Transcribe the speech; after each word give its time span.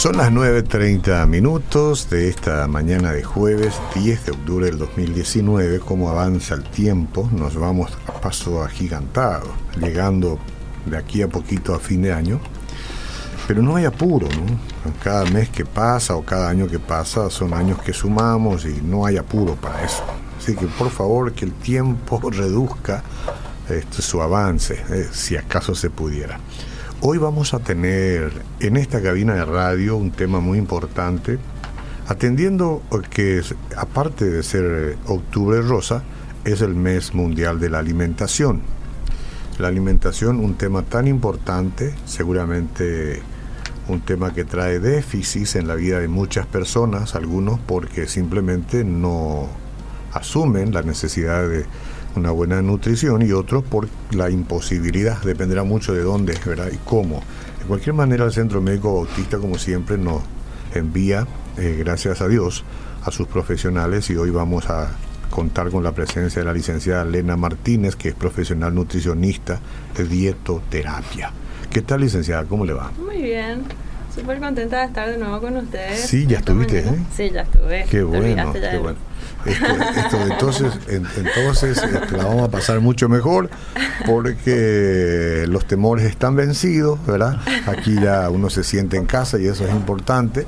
Son 0.00 0.16
las 0.16 0.32
9.30 0.32 1.26
minutos 1.26 2.08
de 2.08 2.30
esta 2.30 2.66
mañana 2.66 3.12
de 3.12 3.22
jueves 3.22 3.74
10 3.94 4.24
de 4.24 4.32
octubre 4.32 4.64
del 4.64 4.78
2019. 4.78 5.78
Cómo 5.80 6.08
avanza 6.08 6.54
el 6.54 6.62
tiempo, 6.62 7.28
nos 7.30 7.54
vamos 7.54 7.92
a 8.06 8.12
paso 8.18 8.62
agigantado, 8.62 9.52
llegando 9.78 10.38
de 10.86 10.96
aquí 10.96 11.20
a 11.20 11.28
poquito 11.28 11.74
a 11.74 11.78
fin 11.78 12.00
de 12.00 12.14
año. 12.14 12.40
Pero 13.46 13.60
no 13.60 13.76
hay 13.76 13.84
apuro. 13.84 14.26
Cada 15.04 15.26
mes 15.26 15.50
que 15.50 15.66
pasa 15.66 16.16
o 16.16 16.24
cada 16.24 16.48
año 16.48 16.66
que 16.66 16.78
pasa 16.78 17.28
son 17.28 17.52
años 17.52 17.82
que 17.82 17.92
sumamos 17.92 18.64
y 18.64 18.80
no 18.80 19.04
hay 19.04 19.18
apuro 19.18 19.54
para 19.56 19.84
eso. 19.84 20.02
Así 20.38 20.56
que 20.56 20.64
por 20.64 20.88
favor 20.88 21.34
que 21.34 21.44
el 21.44 21.52
tiempo 21.52 22.18
reduzca 22.30 23.02
este, 23.68 24.00
su 24.00 24.22
avance, 24.22 24.82
eh, 24.88 25.10
si 25.12 25.36
acaso 25.36 25.74
se 25.74 25.90
pudiera. 25.90 26.40
Hoy 27.02 27.16
vamos 27.16 27.54
a 27.54 27.60
tener 27.60 28.30
en 28.60 28.76
esta 28.76 29.00
cabina 29.00 29.32
de 29.32 29.46
radio 29.46 29.96
un 29.96 30.10
tema 30.10 30.40
muy 30.40 30.58
importante, 30.58 31.38
atendiendo 32.06 32.82
que 33.08 33.40
aparte 33.74 34.26
de 34.26 34.42
ser 34.42 34.98
octubre 35.06 35.62
rosa, 35.62 36.02
es 36.44 36.60
el 36.60 36.74
mes 36.74 37.14
mundial 37.14 37.58
de 37.58 37.70
la 37.70 37.78
alimentación. 37.78 38.60
La 39.58 39.68
alimentación, 39.68 40.40
un 40.40 40.56
tema 40.56 40.82
tan 40.82 41.08
importante, 41.08 41.94
seguramente 42.04 43.22
un 43.88 44.02
tema 44.02 44.34
que 44.34 44.44
trae 44.44 44.78
déficits 44.78 45.56
en 45.56 45.68
la 45.68 45.76
vida 45.76 46.00
de 46.00 46.08
muchas 46.08 46.44
personas, 46.44 47.14
algunos 47.14 47.58
porque 47.60 48.08
simplemente 48.08 48.84
no 48.84 49.48
asumen 50.12 50.74
la 50.74 50.82
necesidad 50.82 51.48
de 51.48 51.64
una 52.16 52.30
buena 52.30 52.60
nutrición 52.62 53.22
y 53.22 53.32
otros 53.32 53.62
por 53.64 53.88
la 54.12 54.30
imposibilidad, 54.30 55.22
dependerá 55.22 55.64
mucho 55.64 55.92
de 55.92 56.02
dónde 56.02 56.38
¿verdad? 56.44 56.70
y 56.72 56.76
cómo. 56.78 57.22
De 57.58 57.66
cualquier 57.66 57.94
manera, 57.94 58.24
el 58.24 58.32
Centro 58.32 58.60
Médico 58.60 58.94
Bautista, 58.94 59.38
como 59.38 59.58
siempre, 59.58 59.96
nos 59.98 60.22
envía, 60.74 61.26
eh, 61.56 61.76
gracias 61.78 62.20
a 62.20 62.28
Dios, 62.28 62.64
a 63.04 63.10
sus 63.10 63.26
profesionales 63.26 64.10
y 64.10 64.16
hoy 64.16 64.30
vamos 64.30 64.68
a 64.68 64.90
contar 65.30 65.70
con 65.70 65.84
la 65.84 65.92
presencia 65.92 66.40
de 66.40 66.46
la 66.46 66.52
licenciada 66.52 67.02
Elena 67.02 67.36
Martínez, 67.36 67.96
que 67.96 68.08
es 68.08 68.14
profesional 68.14 68.74
nutricionista 68.74 69.60
de 69.96 70.04
dietoterapia. 70.04 71.32
¿Qué 71.70 71.82
tal, 71.82 72.00
licenciada? 72.00 72.44
¿Cómo 72.44 72.64
le 72.64 72.72
va? 72.72 72.90
Muy 72.98 73.22
bien. 73.22 73.62
Súper 74.14 74.40
contenta 74.40 74.80
de 74.80 74.86
estar 74.86 75.08
de 75.08 75.18
nuevo 75.18 75.40
con 75.40 75.56
ustedes. 75.56 76.00
Sí, 76.00 76.26
ya 76.26 76.38
estuviste, 76.38 76.80
¿eh? 76.80 76.98
Sí, 77.16 77.30
ya 77.30 77.42
estuve. 77.42 77.86
Qué 77.88 78.02
bueno, 78.02 78.52
qué 78.52 78.78
bueno. 78.78 78.98
Esto, 79.44 80.18
entonces, 80.30 80.72
entonces 80.88 81.78
este, 81.82 82.16
la 82.16 82.24
vamos 82.24 82.48
a 82.48 82.50
pasar 82.50 82.80
mucho 82.80 83.08
mejor 83.08 83.48
porque 84.06 85.44
los 85.48 85.66
temores 85.66 86.06
están 86.06 86.36
vencidos, 86.36 86.98
¿verdad? 87.06 87.40
Aquí 87.66 87.94
ya 88.00 88.28
uno 88.30 88.50
se 88.50 88.64
siente 88.64 88.96
en 88.96 89.06
casa 89.06 89.38
y 89.38 89.46
eso 89.46 89.66
es 89.66 89.72
importante. 89.72 90.46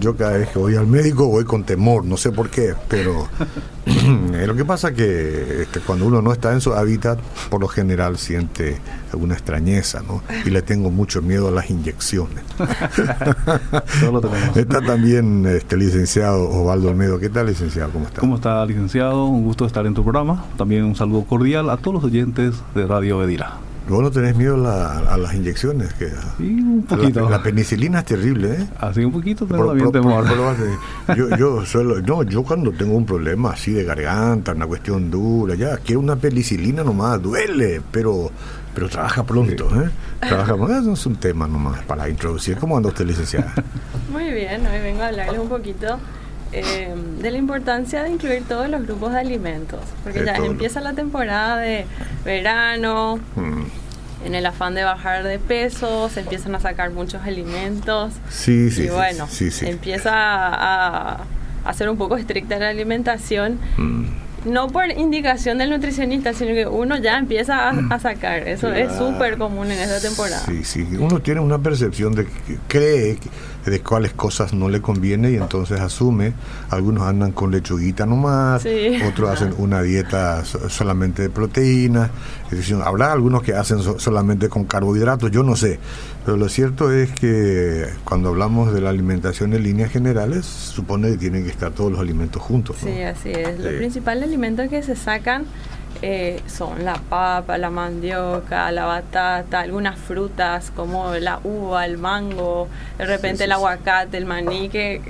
Yo 0.00 0.16
cada 0.16 0.38
vez 0.38 0.48
que 0.48 0.58
voy 0.58 0.76
al 0.76 0.86
médico 0.86 1.26
voy 1.26 1.44
con 1.44 1.64
temor, 1.64 2.04
no 2.04 2.16
sé 2.16 2.32
por 2.32 2.50
qué, 2.50 2.74
pero 2.88 3.28
lo 4.46 4.54
que 4.54 4.64
pasa 4.64 4.88
es 4.88 4.94
que 4.94 5.62
este, 5.62 5.80
cuando 5.80 6.06
uno 6.06 6.22
no 6.22 6.32
está 6.32 6.52
en 6.52 6.60
su 6.60 6.72
hábitat, 6.72 7.18
por 7.50 7.60
lo 7.60 7.68
general 7.68 8.18
siente 8.18 8.78
alguna 9.12 9.34
extrañeza, 9.34 10.02
¿no? 10.06 10.22
Y 10.44 10.50
le 10.50 10.62
tengo 10.62 10.90
mucho 10.90 11.22
miedo 11.22 11.48
a 11.48 11.50
las 11.50 11.70
inyecciones. 11.70 12.42
está 14.54 14.80
también 14.80 15.46
este 15.46 15.76
licenciado 15.76 16.48
Osvaldo 16.48 16.90
Olmedo. 16.90 17.18
¿Qué 17.18 17.28
tal, 17.28 17.46
licenciado? 17.46 17.90
¿Cómo 17.90 18.06
está? 18.06 18.20
¿Cómo 18.20 18.36
está, 18.36 18.64
licenciado? 18.66 19.26
Un 19.26 19.44
gusto 19.44 19.66
estar 19.66 19.86
en 19.86 19.94
tu 19.94 20.02
programa. 20.02 20.44
También 20.56 20.84
un 20.84 20.96
saludo 20.96 21.24
cordial 21.24 21.70
a 21.70 21.76
todos 21.76 21.94
los 21.94 22.04
oyentes 22.04 22.54
de 22.74 22.86
Radio 22.86 23.18
Bedira. 23.18 23.58
¿Vos 23.92 24.02
no 24.02 24.10
tenés 24.10 24.34
miedo 24.34 24.54
a 24.66 25.18
las 25.18 25.34
inyecciones? 25.34 25.92
Que, 25.92 26.08
sí, 26.38 26.44
un 26.44 26.82
poquito. 26.88 27.28
La, 27.28 27.42
penicilina 27.42 27.98
es 27.98 28.06
terrible, 28.06 28.54
¿eh? 28.54 28.68
Así 28.78 29.04
un 29.04 29.12
poquito, 29.12 29.46
pero 29.46 29.66
también 29.66 29.92
temor. 29.92 30.24
yo, 31.14 31.36
yo, 31.36 31.66
suelo, 31.66 32.00
no, 32.00 32.22
yo 32.22 32.42
cuando 32.42 32.72
tengo 32.72 32.96
un 32.96 33.04
problema 33.04 33.50
así 33.50 33.70
de 33.72 33.84
garganta, 33.84 34.52
una 34.52 34.66
cuestión 34.66 35.10
dura, 35.10 35.56
ya, 35.56 35.76
quiero 35.76 36.00
una 36.00 36.16
penicilina 36.16 36.82
nomás, 36.82 37.20
duele, 37.20 37.82
pero 37.90 38.30
pero 38.74 38.88
trabaja 38.88 39.22
pronto, 39.24 39.68
¿eh? 39.78 39.90
Trabaja 40.20 40.54
Eso 40.78 40.94
es 40.94 41.04
un 41.04 41.16
tema 41.16 41.46
nomás 41.46 41.82
para 41.82 42.08
introducir. 42.08 42.56
¿Cómo 42.56 42.78
anda 42.78 42.88
usted, 42.88 43.04
licenciada? 43.04 43.52
Muy 44.10 44.32
bien, 44.32 44.66
hoy 44.66 44.80
vengo 44.80 45.02
a 45.02 45.08
hablarles 45.08 45.38
un 45.38 45.50
poquito 45.50 45.98
eh, 46.52 46.94
de 47.20 47.30
la 47.30 47.38
importancia 47.38 48.02
de 48.02 48.10
incluir 48.10 48.42
todos 48.44 48.68
los 48.68 48.82
grupos 48.82 49.12
de 49.12 49.20
alimentos, 49.20 49.80
porque 50.02 50.24
ya 50.24 50.36
empieza 50.36 50.80
la 50.80 50.92
temporada 50.92 51.56
de 51.56 51.86
verano, 52.24 53.18
mm. 53.36 54.26
en 54.26 54.34
el 54.34 54.44
afán 54.46 54.74
de 54.74 54.84
bajar 54.84 55.24
de 55.24 55.38
peso, 55.38 56.08
se 56.08 56.20
empiezan 56.20 56.54
a 56.54 56.60
sacar 56.60 56.90
muchos 56.90 57.22
alimentos. 57.22 58.12
Sí, 58.28 58.70
sí. 58.70 58.84
Y 58.84 58.88
bueno, 58.88 59.26
empieza 59.62 60.12
a, 60.14 61.24
a, 61.64 61.74
ser 61.74 61.88
un 61.88 61.96
poco 61.96 62.16
estricta 62.16 62.58
la 62.58 62.68
alimentación. 62.68 63.58
Mm 63.76 64.22
no 64.44 64.68
por 64.68 64.90
indicación 64.90 65.58
del 65.58 65.70
nutricionista, 65.70 66.32
sino 66.32 66.52
que 66.52 66.66
uno 66.66 66.96
ya 66.96 67.18
empieza 67.18 67.70
a, 67.70 67.98
sacar. 67.98 68.48
Eso 68.48 68.72
es 68.72 68.92
súper 68.96 69.38
común 69.38 69.70
en 69.70 69.78
esta 69.78 70.00
temporada. 70.00 70.44
Sí, 70.46 70.64
sí. 70.64 70.86
Uno 70.98 71.20
tiene 71.20 71.40
una 71.40 71.58
percepción 71.58 72.14
de 72.14 72.26
que 72.26 72.58
cree 72.68 73.18
de 73.64 73.80
cuáles 73.80 74.12
cosas 74.12 74.52
no 74.52 74.68
le 74.68 74.80
conviene 74.80 75.30
y 75.30 75.36
entonces 75.36 75.80
asume. 75.80 76.32
Algunos 76.70 77.04
andan 77.04 77.32
con 77.32 77.50
lechuguita 77.50 78.06
nomás, 78.06 78.66
otros 79.08 79.30
hacen 79.30 79.54
una 79.58 79.82
dieta 79.82 80.44
solamente 80.44 81.22
de 81.22 81.30
proteínas. 81.30 82.10
Es 82.50 82.58
decir, 82.58 82.76
habrá 82.82 83.12
algunos 83.12 83.42
que 83.42 83.54
hacen 83.54 83.80
solamente 83.98 84.48
con 84.48 84.64
carbohidratos, 84.64 85.30
yo 85.30 85.42
no 85.42 85.56
sé. 85.56 85.78
Pero 86.24 86.36
lo 86.36 86.48
cierto 86.48 86.92
es 86.92 87.10
que 87.12 87.86
cuando 88.04 88.28
hablamos 88.28 88.72
de 88.72 88.80
la 88.80 88.90
alimentación 88.90 89.52
en 89.54 89.62
líneas 89.62 89.90
generales, 89.90 90.46
supone 90.46 91.10
que 91.10 91.16
tienen 91.16 91.44
que 91.44 91.50
estar 91.50 91.72
todos 91.72 91.90
los 91.90 92.00
alimentos 92.00 92.42
juntos. 92.42 92.76
Sí, 92.80 93.02
así 93.02 93.30
es. 93.30 93.58
Los 93.58 93.72
principales 93.74 94.24
alimentos 94.24 94.68
que 94.68 94.82
se 94.82 94.94
sacan 94.94 95.44
eh, 96.02 96.40
son 96.46 96.84
la 96.84 96.94
papa, 96.94 97.58
la 97.58 97.70
mandioca, 97.70 98.70
la 98.72 98.84
batata, 98.84 99.60
algunas 99.60 99.98
frutas 99.98 100.72
como 100.74 101.14
la 101.14 101.40
uva, 101.44 101.86
el 101.86 101.96
mango, 101.96 102.68
de 102.98 103.06
repente 103.06 103.44
el 103.44 103.52
aguacate, 103.52 104.16
el 104.16 104.26
maní, 104.26 104.68
que 104.68 105.00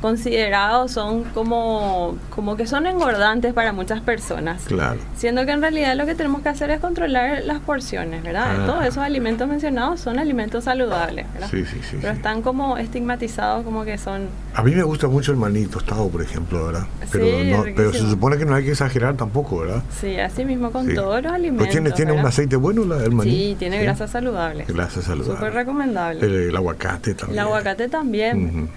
considerados 0.00 0.92
son 0.92 1.24
como, 1.24 2.16
como 2.30 2.56
que 2.56 2.66
son 2.66 2.86
engordantes 2.86 3.52
para 3.54 3.72
muchas 3.72 4.00
personas. 4.00 4.62
Claro. 4.64 5.00
Siendo 5.16 5.44
que 5.46 5.52
en 5.52 5.60
realidad 5.60 5.96
lo 5.96 6.06
que 6.06 6.14
tenemos 6.14 6.42
que 6.42 6.48
hacer 6.48 6.70
es 6.70 6.80
controlar 6.80 7.42
las 7.44 7.60
porciones, 7.60 8.22
¿verdad? 8.22 8.56
Ah. 8.60 8.66
Todos 8.66 8.84
esos 8.84 8.98
alimentos 8.98 9.48
mencionados 9.48 10.00
son 10.00 10.18
alimentos 10.18 10.64
saludables, 10.64 11.26
¿verdad? 11.32 11.48
Sí, 11.50 11.64
sí, 11.64 11.80
sí. 11.90 11.98
Pero 12.00 12.12
están 12.12 12.42
como 12.42 12.76
estigmatizados 12.76 13.64
como 13.64 13.84
que 13.84 13.98
son... 13.98 14.28
A 14.54 14.62
mí 14.62 14.74
me 14.74 14.82
gusta 14.82 15.08
mucho 15.08 15.32
el 15.32 15.38
maní 15.38 15.66
tostado, 15.66 16.08
por 16.08 16.22
ejemplo, 16.22 16.66
¿verdad? 16.66 16.86
Pero, 17.12 17.64
pero 17.74 17.92
se 17.92 18.08
supone 18.08 18.36
que 18.36 18.44
no 18.44 18.54
hay 18.54 18.64
que 18.64 18.70
exagerar 18.72 19.16
tampoco, 19.16 19.58
¿verdad? 19.60 19.82
Sí, 20.00 20.18
así 20.18 20.44
mismo 20.44 20.70
con 20.70 20.94
todos 20.94 21.22
los 21.22 21.32
alimentos. 21.32 21.68
¿Tiene, 21.68 21.90
tiene 21.92 22.12
un 22.12 22.24
aceite 22.24 22.56
bueno 22.56 22.82
el 22.94 23.12
maní? 23.12 23.30
Sí, 23.30 23.56
tiene 23.58 23.82
grasa 23.82 24.06
saludable. 24.06 24.64
Grasa 24.68 25.02
saludable. 25.02 25.36
Súper 25.36 25.52
recomendable. 25.52 26.48
El, 26.48 26.56
aguacate 26.56 27.14
también. 27.14 27.38
El 27.38 27.46
aguacate 27.46 27.88
también. 27.88 28.68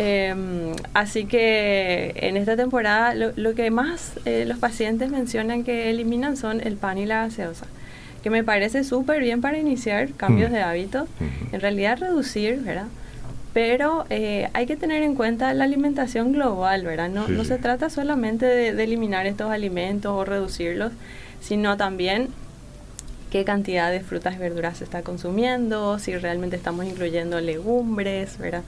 Em, 0.00 0.76
así 0.94 1.24
que 1.24 2.12
en 2.14 2.36
esta 2.36 2.56
temporada 2.56 3.14
lo, 3.16 3.54
que 3.56 3.68
más 3.72 4.12
eh, 4.26 4.44
los 4.46 4.56
pacientes 4.58 5.10
mencionan 5.10 5.64
que 5.64 5.90
eliminan 5.90 6.36
son 6.36 6.60
el 6.60 6.76
pan 6.76 6.98
y 6.98 7.04
la 7.06 7.24
gaseosa, 7.24 7.66
que 8.22 8.30
me 8.30 8.44
parece 8.44 8.84
súper 8.84 9.20
bien 9.20 9.40
para 9.40 9.58
iniciar 9.58 10.12
cambios 10.12 10.50
mm. 10.50 10.54
de 10.54 10.62
hábitos, 10.62 11.08
en 11.50 11.60
realidad 11.60 11.98
reducir, 11.98 12.60
¿verdad? 12.60 12.86
Pero 13.52 14.06
eh, 14.08 14.48
hay 14.52 14.66
que 14.66 14.76
tener 14.76 15.02
en 15.02 15.16
cuenta 15.16 15.52
la 15.52 15.64
alimentación 15.64 16.32
global, 16.32 16.84
¿verdad? 16.84 17.08
No, 17.08 17.26
no 17.26 17.42
se 17.42 17.58
trata 17.58 17.90
solamente 17.90 18.46
de 18.46 18.84
eliminar 18.84 19.26
estos 19.26 19.50
alimentos 19.50 20.12
o 20.12 20.24
reducirlos, 20.24 20.92
sino 21.40 21.76
también 21.76 22.28
qué 23.30 23.44
cantidad 23.44 23.90
de 23.90 24.00
frutas 24.00 24.36
y 24.36 24.38
verduras 24.38 24.78
se 24.78 24.84
está 24.84 25.02
consumiendo, 25.02 25.98
si 25.98 26.16
realmente 26.16 26.56
estamos 26.56 26.86
incluyendo 26.86 27.40
legumbres, 27.40 28.38
¿verdad? 28.38 28.62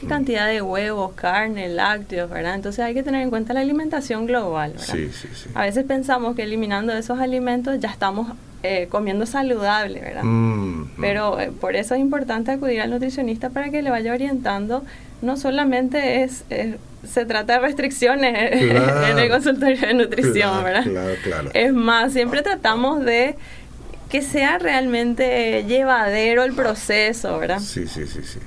Qué 0.00 0.06
cantidad 0.06 0.46
de 0.46 0.62
huevos, 0.62 1.12
carne, 1.14 1.68
lácteos, 1.68 2.30
¿verdad? 2.30 2.54
Entonces 2.54 2.84
hay 2.84 2.94
que 2.94 3.02
tener 3.02 3.22
en 3.22 3.30
cuenta 3.30 3.54
la 3.54 3.60
alimentación 3.60 4.26
global, 4.26 4.72
¿verdad? 4.72 4.94
Sí, 4.94 5.10
sí, 5.12 5.28
sí. 5.34 5.50
A 5.54 5.62
veces 5.62 5.84
pensamos 5.84 6.36
que 6.36 6.42
eliminando 6.42 6.92
esos 6.92 7.18
alimentos 7.18 7.80
ya 7.80 7.90
estamos 7.90 8.28
eh, 8.62 8.86
comiendo 8.88 9.26
saludable, 9.26 10.00
¿verdad? 10.00 10.22
Pero 11.00 11.38
eh, 11.40 11.50
por 11.60 11.76
eso 11.76 11.94
es 11.94 12.00
importante 12.00 12.52
acudir 12.52 12.80
al 12.80 12.90
nutricionista 12.90 13.50
para 13.50 13.70
que 13.70 13.82
le 13.82 13.90
vaya 13.90 14.12
orientando. 14.12 14.84
No 15.22 15.36
solamente 15.36 16.22
es, 16.22 16.44
se 17.06 17.26
trata 17.26 17.54
de 17.54 17.58
restricciones 17.58 18.34
en 18.52 19.18
el 19.18 19.28
consultorio 19.28 19.80
de 19.80 19.94
nutrición, 19.94 20.64
¿verdad? 20.64 20.84
Claro, 20.84 21.14
claro. 21.22 21.50
Es 21.52 21.72
más, 21.72 22.12
siempre 22.12 22.42
tratamos 22.42 23.04
de 23.04 23.36
que 24.14 24.22
sea 24.22 24.58
realmente 24.58 25.64
llevadero 25.66 26.44
el 26.44 26.52
proceso, 26.52 27.36
¿verdad? 27.40 27.58
Sí, 27.58 27.88
sí, 27.88 28.06
sí, 28.06 28.20
sí. 28.22 28.38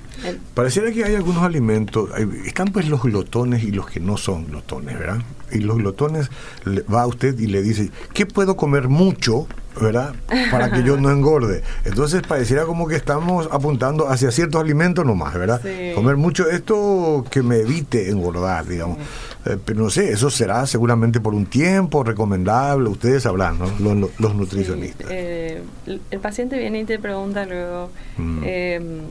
Pareciera 0.54 0.94
que 0.94 1.04
hay 1.04 1.14
algunos 1.14 1.44
alimentos, 1.44 2.10
están 2.46 2.70
pues 2.70 2.88
los 2.88 3.04
glotones 3.04 3.66
y 3.66 3.72
los 3.72 3.86
que 3.90 4.00
no 4.00 4.16
son 4.16 4.46
glotones, 4.46 4.98
¿verdad? 4.98 5.18
Y 5.52 5.58
los 5.58 5.76
glotones 5.76 6.30
va 6.66 7.02
a 7.02 7.08
usted 7.08 7.38
y 7.38 7.48
le 7.48 7.62
dice, 7.62 7.92
¿qué 8.14 8.26
puedo 8.26 8.56
comer 8.56 8.88
mucho? 8.88 9.46
¿Verdad? 9.82 10.14
Para 10.52 10.72
que 10.72 10.84
yo 10.84 10.98
no 10.98 11.12
engorde. 11.12 11.64
Entonces 11.86 12.22
pareciera 12.28 12.66
como 12.66 12.88
que 12.88 12.96
estamos 12.96 13.48
apuntando 13.52 14.08
hacia 14.10 14.32
ciertos 14.32 14.62
alimentos 14.62 15.06
nomás, 15.06 15.34
¿verdad? 15.34 15.62
Comer 15.96 16.18
mucho 16.18 16.50
esto 16.50 17.26
que 17.30 17.42
me 17.42 17.58
evite 17.58 18.10
engordar, 18.10 18.66
digamos. 18.66 18.98
Eh, 19.46 19.58
pero 19.64 19.84
no 19.84 19.90
sé, 19.90 20.12
eso 20.12 20.30
será 20.30 20.66
seguramente 20.66 21.20
por 21.20 21.34
un 21.34 21.46
tiempo 21.46 22.04
recomendable, 22.04 22.90
ustedes 22.90 23.24
sabrán, 23.24 23.58
¿no? 23.60 24.10
Los, 24.20 24.36
nutricionistas. 24.36 25.08
Eh, 25.10 25.62
el 25.86 26.20
paciente 26.20 26.58
viene 26.58 26.82
y 26.82 26.86
te 26.86 27.00
pregunta 27.00 27.46
luego, 27.46 27.90
mm. 28.18 28.44
em, 28.44 29.02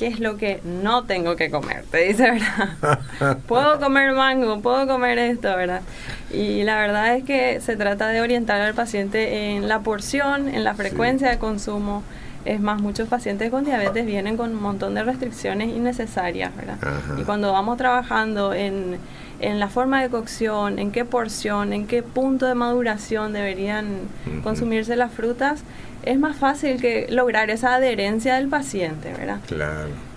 ¿qué 0.00 0.06
es 0.06 0.18
lo 0.18 0.38
que 0.38 0.62
no 0.64 1.04
tengo 1.04 1.36
que 1.36 1.50
comer? 1.50 1.84
Te 1.90 1.98
dice, 1.98 2.30
¿verdad? 2.30 3.36
puedo 3.46 3.78
comer 3.78 4.14
mango, 4.14 4.58
puedo 4.62 4.86
comer 4.86 5.18
esto, 5.18 5.54
¿verdad? 5.54 5.82
Y 6.32 6.62
la 6.62 6.76
verdad 6.76 7.14
es 7.16 7.24
que 7.24 7.60
se 7.60 7.76
trata 7.76 8.08
de 8.08 8.22
orientar 8.22 8.62
al 8.62 8.72
paciente 8.72 9.50
en 9.50 9.68
la 9.68 9.80
porción, 9.80 10.48
en 10.48 10.64
la 10.64 10.72
frecuencia 10.72 11.28
de 11.28 11.38
consumo. 11.38 12.02
Es 12.46 12.60
más, 12.60 12.80
muchos 12.80 13.10
pacientes 13.10 13.50
con 13.50 13.66
diabetes 13.66 14.06
vienen 14.06 14.38
con 14.38 14.52
un 14.52 14.62
montón 14.62 14.94
de 14.94 15.02
restricciones 15.02 15.68
innecesarias, 15.68 16.56
¿verdad? 16.56 16.78
Y 17.18 17.24
cuando 17.24 17.52
vamos 17.52 17.76
trabajando 17.76 18.54
en, 18.54 18.96
en, 19.40 19.60
la 19.60 19.68
forma 19.68 20.02
de 20.02 20.08
cocción, 20.08 20.78
en 20.78 20.92
qué 20.92 21.04
porción, 21.04 21.72
en 21.72 21.86
qué 21.86 22.02
punto 22.02 22.46
de 22.46 22.54
maduración 22.54 23.32
deberían 23.32 24.08
consumirse 24.42 24.96
las 24.96 25.12
frutas, 25.12 25.62
es 26.02 26.18
más 26.18 26.36
fácil 26.36 26.80
que 26.80 27.06
lograr 27.10 27.50
esa 27.50 27.74
adherencia 27.74 28.36
del 28.36 28.48
paciente, 28.48 29.12
¿verdad? 29.12 29.40
Claro 29.46 30.09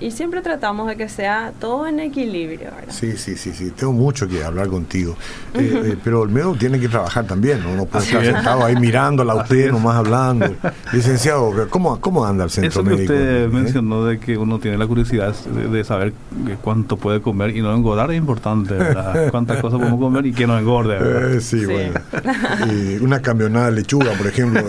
y 0.00 0.10
siempre 0.12 0.40
tratamos 0.40 0.88
de 0.88 0.96
que 0.96 1.08
sea 1.08 1.52
todo 1.58 1.86
en 1.86 2.00
equilibrio. 2.00 2.70
¿verdad? 2.76 2.92
Sí, 2.92 3.16
sí, 3.16 3.36
sí, 3.36 3.52
sí. 3.52 3.70
Tengo 3.70 3.92
mucho 3.92 4.28
que 4.28 4.42
hablar 4.44 4.68
contigo. 4.68 5.16
Eh, 5.54 5.82
eh, 5.84 5.96
pero 6.04 6.22
el 6.24 6.30
medio 6.30 6.54
tiene 6.54 6.78
que 6.78 6.88
trabajar 6.88 7.26
también, 7.26 7.62
¿no? 7.62 7.74
No 7.74 7.86
puede 7.86 8.04
estar 8.04 8.24
sentado 8.24 8.64
ahí 8.64 8.76
mirándola 8.76 9.32
a 9.32 9.36
usted, 9.36 9.70
nomás 9.72 9.96
hablando. 9.96 10.54
Licenciado, 10.92 11.68
¿cómo, 11.68 12.00
cómo 12.00 12.24
anda 12.24 12.44
el 12.44 12.50
centro 12.50 12.82
médico? 12.82 13.02
Eso 13.02 13.12
que 13.12 13.18
usted 13.18 13.44
¿Eh? 13.44 13.48
mencionó 13.48 14.04
de 14.04 14.18
que 14.18 14.36
uno 14.38 14.58
tiene 14.58 14.78
la 14.78 14.86
curiosidad 14.86 15.34
de, 15.34 15.84
saber 15.84 16.12
cuánto 16.62 16.96
puede 16.96 17.20
comer 17.20 17.56
y 17.56 17.62
no 17.62 17.74
engordar 17.74 18.10
es 18.10 18.18
importante, 18.18 18.74
¿verdad? 18.74 19.28
Cuántas 19.30 19.60
cosas 19.60 19.78
podemos 19.78 19.98
comer 19.98 20.26
y 20.26 20.32
que 20.32 20.46
no 20.46 20.58
engorde, 20.58 20.98
¿verdad? 20.98 21.40
sí, 21.40 21.64
bueno. 21.64 22.00
Y 22.70 22.96
una 23.02 23.20
camionada 23.20 23.66
de 23.66 23.72
lechuga, 23.72 24.12
por 24.12 24.26
ejemplo. 24.26 24.62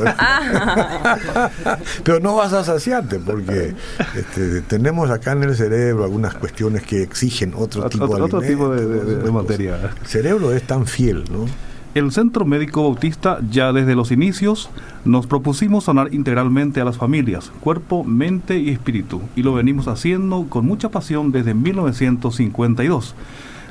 pero 2.04 2.20
no 2.20 2.36
vas 2.36 2.54
a 2.54 2.64
saciarte 2.64 3.20
porque... 3.20 3.76
Este, 4.32 4.62
tenemos 4.62 5.10
acá 5.10 5.34
en 5.34 5.44
el 5.44 5.56
cerebro 5.56 6.06
algunas 6.06 6.36
cuestiones 6.36 6.84
que 6.84 7.04
exigen 7.04 7.54
otro, 7.54 7.90
tipo 7.90 8.16
de 8.16 8.22
otro 8.22 8.40
tipo 8.40 8.70
de, 8.70 9.30
materia. 9.30 9.92
El 10.02 10.08
cerebro 10.08 10.54
es 10.54 10.64
tan 10.64 10.86
fiel, 10.86 11.26
¿no? 11.30 11.46
El 11.96 12.14
Centro 12.14 12.46
Médico 12.46 12.84
Bautista 12.84 13.40
ya 13.50 13.74
desde 13.74 13.94
los 13.94 14.12
inicios 14.12 14.70
nos 15.04 15.28
propusimos 15.28 15.84
sanar 15.84 16.14
integralmente 16.14 16.80
a 16.80 16.86
las 16.86 16.96
familias, 16.96 17.52
cuerpo, 17.60 18.06
mente 18.06 18.58
y 18.58 18.70
espíritu, 18.70 19.22
y 19.36 19.44
lo 19.44 19.54
venimos 19.54 19.90
haciendo 19.90 20.46
con 20.48 20.66
mucha 20.66 20.88
pasión 20.88 21.34
desde 21.34 21.54
1952. 21.54 23.16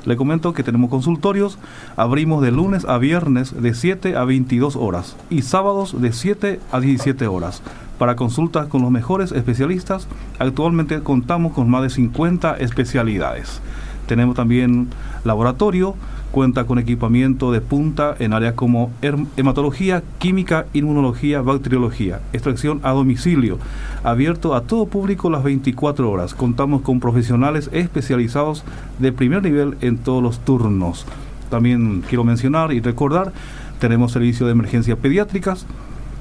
Le 0.04 0.16
comento 0.16 0.52
que 0.52 0.62
tenemos 0.62 0.90
consultorios, 0.90 1.58
abrimos 1.96 2.42
de 2.42 2.50
lunes 2.50 2.84
a 2.84 2.98
viernes 2.98 3.54
de 3.62 3.72
7 3.72 4.16
a 4.16 4.24
22 4.24 4.76
horas 4.76 5.16
y 5.30 5.40
sábados 5.40 5.98
de 5.98 6.12
7 6.12 6.60
a 6.70 6.80
17 6.80 7.26
horas 7.26 7.62
para 8.00 8.16
consultas 8.16 8.66
con 8.66 8.80
los 8.80 8.90
mejores 8.90 9.30
especialistas. 9.30 10.08
Actualmente 10.38 11.00
contamos 11.00 11.52
con 11.52 11.68
más 11.68 11.82
de 11.82 11.90
50 11.90 12.56
especialidades. 12.56 13.60
Tenemos 14.06 14.36
también 14.36 14.88
laboratorio, 15.22 15.94
cuenta 16.30 16.64
con 16.64 16.78
equipamiento 16.78 17.52
de 17.52 17.60
punta 17.60 18.16
en 18.18 18.32
áreas 18.32 18.54
como 18.54 18.90
hematología, 19.36 20.02
química, 20.18 20.64
inmunología, 20.72 21.42
bacteriología, 21.42 22.22
extracción 22.32 22.80
a 22.84 22.92
domicilio, 22.92 23.58
abierto 24.02 24.54
a 24.54 24.62
todo 24.62 24.86
público 24.86 25.28
las 25.28 25.42
24 25.42 26.10
horas. 26.10 26.32
Contamos 26.32 26.80
con 26.80 27.00
profesionales 27.00 27.68
especializados 27.70 28.64
de 28.98 29.12
primer 29.12 29.42
nivel 29.42 29.76
en 29.82 29.98
todos 29.98 30.22
los 30.22 30.38
turnos. 30.38 31.04
También 31.50 32.02
quiero 32.08 32.24
mencionar 32.24 32.72
y 32.72 32.80
recordar, 32.80 33.34
tenemos 33.78 34.12
servicio 34.12 34.46
de 34.46 34.52
emergencias 34.52 34.96
pediátricas, 34.96 35.66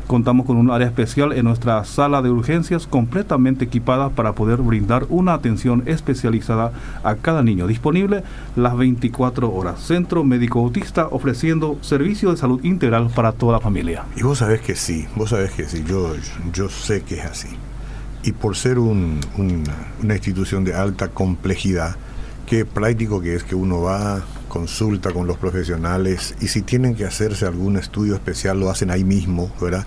Contamos 0.10 0.48
con 0.48 0.58
un 0.58 0.72
área 0.72 0.88
especial 0.88 1.34
en 1.34 1.46
nuestra 1.46 1.86
sala 1.86 2.24
de 2.24 2.32
urgencias 2.32 2.88
completamente 2.88 3.66
equipada 3.66 4.10
para 4.10 4.34
poder 4.34 4.58
brindar 4.58 5.06
una 5.08 5.36
atención 5.36 5.84
especializada 5.86 6.72
a 7.04 7.14
cada 7.14 7.44
niño, 7.44 7.68
disponible 7.68 8.24
las 8.56 8.76
24 8.76 9.54
horas. 9.54 9.80
Centro 9.80 10.24
Médico 10.24 10.62
Autista 10.62 11.08
ofreciendo 11.12 11.78
servicio 11.82 12.32
de 12.32 12.38
salud 12.38 12.60
integral 12.64 13.12
para 13.14 13.34
toda 13.34 13.54
la 13.54 13.60
familia. 13.60 14.04
Y 14.16 14.24
vos 14.24 14.40
sabés 14.40 14.62
que 14.62 14.74
sí, 14.74 15.06
vos 15.16 15.30
sabés 15.30 15.52
que 15.52 15.66
sí, 15.66 15.84
yo, 15.88 16.16
yo 16.54 16.70
sé 16.70 17.04
que 17.04 17.20
es 17.20 17.26
así. 17.26 17.50
Y 18.24 18.32
por 18.32 18.56
ser 18.56 18.80
una 18.80 20.16
institución 20.16 20.64
de 20.64 20.74
alta 20.74 21.10
complejidad, 21.10 21.98
qué 22.48 22.66
práctico 22.66 23.22
que 23.22 23.36
es 23.36 23.44
que 23.44 23.54
uno 23.54 23.84
va, 23.84 24.24
consulta 24.50 25.12
con 25.12 25.28
los 25.28 25.38
profesionales 25.38 26.36
y 26.42 26.50
si 26.50 26.64
tienen 26.64 26.96
que 26.96 27.06
hacerse 27.06 27.46
algún 27.46 27.78
estudio 27.78 28.16
especial 28.16 28.60
lo 28.60 28.70
hacen 28.70 28.92
ahí 28.92 29.06
mismo, 29.06 29.50
¿verdad? 29.62 29.86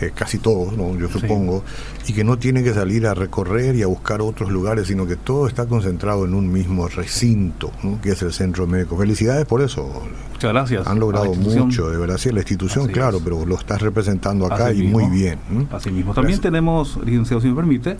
Eh, 0.00 0.12
casi 0.14 0.38
todos, 0.38 0.74
¿no? 0.74 0.96
yo 0.98 1.08
supongo, 1.10 1.62
y 2.06 2.14
que 2.14 2.24
no 2.24 2.38
tienen 2.38 2.64
que 2.64 2.72
salir 2.72 3.06
a 3.06 3.12
recorrer 3.12 3.76
y 3.76 3.82
a 3.82 3.86
buscar 3.86 4.22
otros 4.22 4.50
lugares, 4.50 4.88
sino 4.88 5.06
que 5.06 5.16
todo 5.16 5.46
está 5.46 5.66
concentrado 5.66 6.24
en 6.24 6.32
un 6.32 6.50
mismo 6.50 6.88
recinto, 6.88 7.70
que 8.02 8.12
es 8.12 8.22
el 8.22 8.32
centro 8.32 8.66
médico. 8.66 8.96
Felicidades 8.96 9.44
por 9.44 9.60
eso. 9.60 10.02
Muchas 10.32 10.52
gracias. 10.54 10.86
Han 10.86 11.00
logrado 11.00 11.34
mucho, 11.34 11.90
de 11.90 11.98
verdad, 11.98 12.16
sí, 12.16 12.30
la 12.30 12.40
institución, 12.40 12.88
claro, 12.88 13.20
pero 13.22 13.44
lo 13.44 13.56
estás 13.56 13.82
representando 13.82 14.46
acá 14.46 14.72
y 14.72 14.84
muy 14.84 15.04
bien. 15.10 15.38
Así 15.70 15.90
mismo. 15.90 16.14
También 16.14 16.40
tenemos, 16.40 16.98
licenciado, 17.04 17.42
si 17.42 17.48
me 17.48 17.54
permite, 17.54 17.98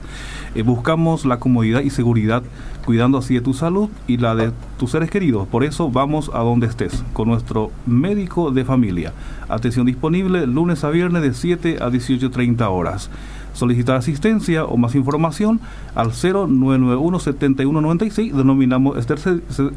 eh, 0.55 0.62
buscamos 0.62 1.26
la 1.26 1.38
comodidad 1.38 1.82
y 1.82 1.91
seguridad 1.91 2.43
cuidando 2.87 3.19
así 3.19 3.35
de 3.35 3.43
tu 3.43 3.53
salud 3.53 3.91
y 4.06 4.17
la 4.17 4.35
de 4.35 4.53
tus 4.79 4.93
seres 4.93 5.11
queridos. 5.11 5.46
Por 5.49 5.64
eso 5.64 5.91
vamos 5.91 6.31
a 6.32 6.38
donde 6.38 6.67
estés, 6.67 7.05
con 7.12 7.29
nuestro 7.29 7.70
médico 7.85 8.50
de 8.50 8.64
familia. 8.64 9.12
Atención 9.50 9.85
disponible 9.85 10.46
lunes 10.46 10.82
a 10.82 10.91
viernes 10.91 11.23
de 11.23 11.35
7 11.35 11.79
a 11.81 11.89
18.30 11.90 12.69
horas. 12.70 13.10
Solicitar 13.52 13.96
asistencia 13.96 14.64
o 14.64 14.76
más 14.76 14.94
información 14.94 15.60
al 15.94 16.12
0991 16.12 17.19
7196. 17.19 18.37
Denominamos 18.37 18.96
este, 18.96 19.14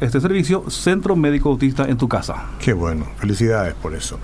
este 0.00 0.20
servicio 0.20 0.70
Centro 0.70 1.16
Médico 1.16 1.50
Autista 1.50 1.84
en 1.88 1.96
tu 1.96 2.08
casa. 2.08 2.44
Qué 2.60 2.72
bueno, 2.72 3.06
felicidades 3.16 3.74
por 3.74 3.94
eso. 3.94 4.18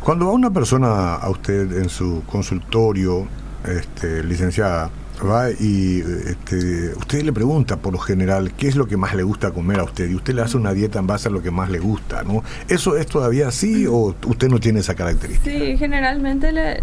Cuando 0.00 0.26
va 0.26 0.32
una 0.32 0.50
persona 0.50 1.14
a 1.14 1.30
usted 1.30 1.78
en 1.78 1.88
su 1.88 2.22
consultorio, 2.26 3.26
este, 3.64 4.22
licenciada, 4.22 4.90
va 5.24 5.50
y 5.50 6.02
este, 6.26 6.92
usted 6.96 7.22
le 7.22 7.32
pregunta 7.32 7.76
por 7.76 7.92
lo 7.92 7.98
general 7.98 8.52
qué 8.52 8.68
es 8.68 8.76
lo 8.76 8.86
que 8.86 8.96
más 8.96 9.14
le 9.14 9.22
gusta 9.22 9.50
comer 9.50 9.80
a 9.80 9.84
usted 9.84 10.08
y 10.08 10.14
usted 10.14 10.34
le 10.34 10.42
hace 10.42 10.56
una 10.56 10.72
dieta 10.72 10.98
en 10.98 11.06
base 11.06 11.28
a 11.28 11.30
lo 11.30 11.42
que 11.42 11.50
más 11.50 11.70
le 11.70 11.78
gusta, 11.78 12.22
¿no? 12.22 12.42
¿Eso 12.68 12.96
es 12.96 13.06
todavía 13.06 13.48
así 13.48 13.86
o 13.86 14.14
usted 14.26 14.48
no 14.48 14.58
tiene 14.60 14.80
esa 14.80 14.94
característica? 14.94 15.50
Sí, 15.50 15.76
generalmente 15.76 16.52
le 16.52 16.82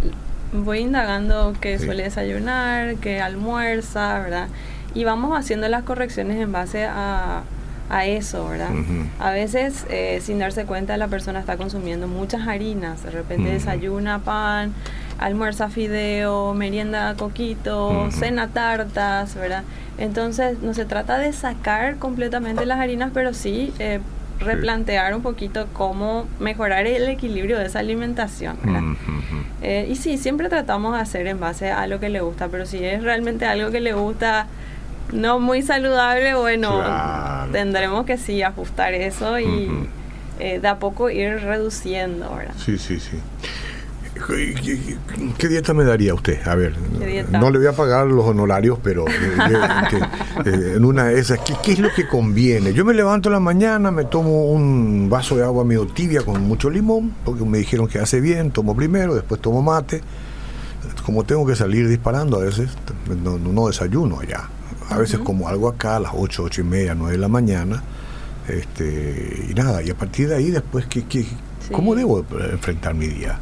voy 0.53 0.79
indagando 0.79 1.53
qué 1.59 1.79
suele 1.79 2.03
desayunar, 2.03 2.95
qué 2.95 3.21
almuerza, 3.21 4.19
¿verdad? 4.19 4.47
Y 4.93 5.03
vamos 5.03 5.37
haciendo 5.37 5.67
las 5.67 5.83
correcciones 5.83 6.37
en 6.37 6.51
base 6.51 6.85
a, 6.85 7.43
a 7.89 8.05
eso, 8.05 8.47
¿verdad? 8.47 8.69
A 9.19 9.31
veces, 9.31 9.85
eh, 9.89 10.21
sin 10.23 10.39
darse 10.39 10.65
cuenta, 10.65 10.95
la 10.97 11.07
persona 11.07 11.39
está 11.39 11.57
consumiendo 11.57 12.07
muchas 12.07 12.47
harinas, 12.47 13.03
de 13.03 13.11
repente 13.11 13.49
desayuna 13.49 14.19
pan, 14.19 14.73
almuerza 15.23 15.69
fideo, 15.69 16.53
merienda 16.53 17.15
coquito, 17.17 18.09
cena 18.11 18.49
tartas, 18.49 19.35
¿verdad? 19.35 19.63
Entonces 19.97 20.59
no 20.59 20.73
se 20.73 20.83
trata 20.83 21.17
de 21.17 21.31
sacar 21.31 21.95
completamente 21.95 22.65
las 22.65 22.79
harinas, 22.79 23.11
pero 23.13 23.33
sí 23.33 23.73
eh, 23.79 24.01
replantear 24.39 25.15
un 25.15 25.21
poquito 25.21 25.67
cómo 25.71 26.27
mejorar 26.39 26.87
el 26.87 27.07
equilibrio 27.07 27.57
de 27.57 27.67
esa 27.67 27.79
alimentación. 27.79 28.57
¿verdad? 28.63 28.81
Eh, 29.61 29.87
y 29.89 29.95
sí, 29.95 30.17
siempre 30.17 30.49
tratamos 30.49 30.93
de 30.95 30.99
hacer 30.99 31.25
en 31.27 31.39
base 31.39 31.71
a 31.71 31.87
lo 31.87 32.01
que 32.01 32.09
le 32.09 32.19
gusta, 32.19 32.49
pero 32.49 32.65
si 32.65 32.83
es 32.83 33.01
realmente 33.01 33.45
algo 33.45 33.71
que 33.71 33.79
le 33.79 33.93
gusta 33.93 34.47
no 35.13 35.39
muy 35.39 35.61
saludable, 35.61 36.35
bueno, 36.35 36.83
tendremos 37.53 38.05
que 38.05 38.17
sí 38.17 38.41
ajustar 38.41 38.93
eso 38.93 39.39
y 39.39 39.87
eh, 40.39 40.59
de 40.59 40.67
a 40.67 40.79
poco 40.79 41.09
ir 41.09 41.39
reduciendo. 41.39 42.35
¿verdad? 42.35 42.55
Sí, 42.57 42.77
sí, 42.77 42.99
sí. 42.99 43.19
¿Qué, 45.37 45.47
dieta 45.47 45.73
me 45.73 45.83
daría 45.83 46.13
usted? 46.13 46.47
A 46.47 46.55
ver, 46.55 46.75
no 47.31 47.49
le 47.49 47.57
voy 47.57 47.67
a 47.67 47.73
pagar 47.73 48.07
los 48.07 48.25
honorarios, 48.25 48.79
pero 48.81 49.07
eh, 49.07 49.11
eh, 50.45 50.73
en 50.75 50.85
una 50.85 51.05
de 51.05 51.19
esas, 51.19 51.39
¿qué, 51.39 51.73
es 51.73 51.79
lo 51.79 51.91
que 51.93 52.07
conviene? 52.07 52.73
Yo 52.73 52.85
me 52.85 52.93
levanto 52.93 53.29
en 53.29 53.33
la 53.33 53.39
mañana, 53.39 53.91
me 53.91 54.05
tomo 54.05 54.45
un 54.45 55.09
vaso 55.09 55.35
de 55.35 55.43
agua 55.43 55.65
medio 55.65 55.87
tibia 55.87 56.21
con 56.21 56.41
mucho 56.43 56.69
limón, 56.69 57.13
porque 57.25 57.43
me 57.43 57.57
dijeron 57.57 57.87
que 57.87 57.99
hace 57.99 58.21
bien, 58.21 58.51
tomo 58.51 58.75
primero, 58.75 59.15
después 59.15 59.41
tomo 59.41 59.61
mate. 59.61 60.01
Como 61.05 61.23
tengo 61.25 61.45
que 61.45 61.55
salir 61.55 61.87
disparando 61.87 62.39
a 62.39 62.45
veces, 62.45 62.69
no, 63.23 63.67
desayuno 63.67 64.19
allá. 64.19 64.47
A 64.89 64.97
veces 64.97 65.19
como 65.19 65.49
algo 65.49 65.67
acá 65.67 65.97
a 65.97 65.99
las 65.99 66.11
8, 66.15 66.43
8 66.43 66.61
y 66.61 66.63
media, 66.63 66.95
9 66.95 67.13
de 67.13 67.17
la 67.17 67.27
mañana. 67.27 67.83
Este, 68.47 69.47
y 69.49 69.53
nada, 69.53 69.81
y 69.81 69.89
a 69.89 69.95
partir 69.95 70.29
de 70.29 70.35
ahí 70.35 70.51
después, 70.51 70.85
¿qué, 70.85 71.03
qué, 71.05 71.25
¿cómo 71.71 71.95
debo 71.95 72.25
enfrentar 72.51 72.93
mi 72.93 73.07
día? 73.07 73.39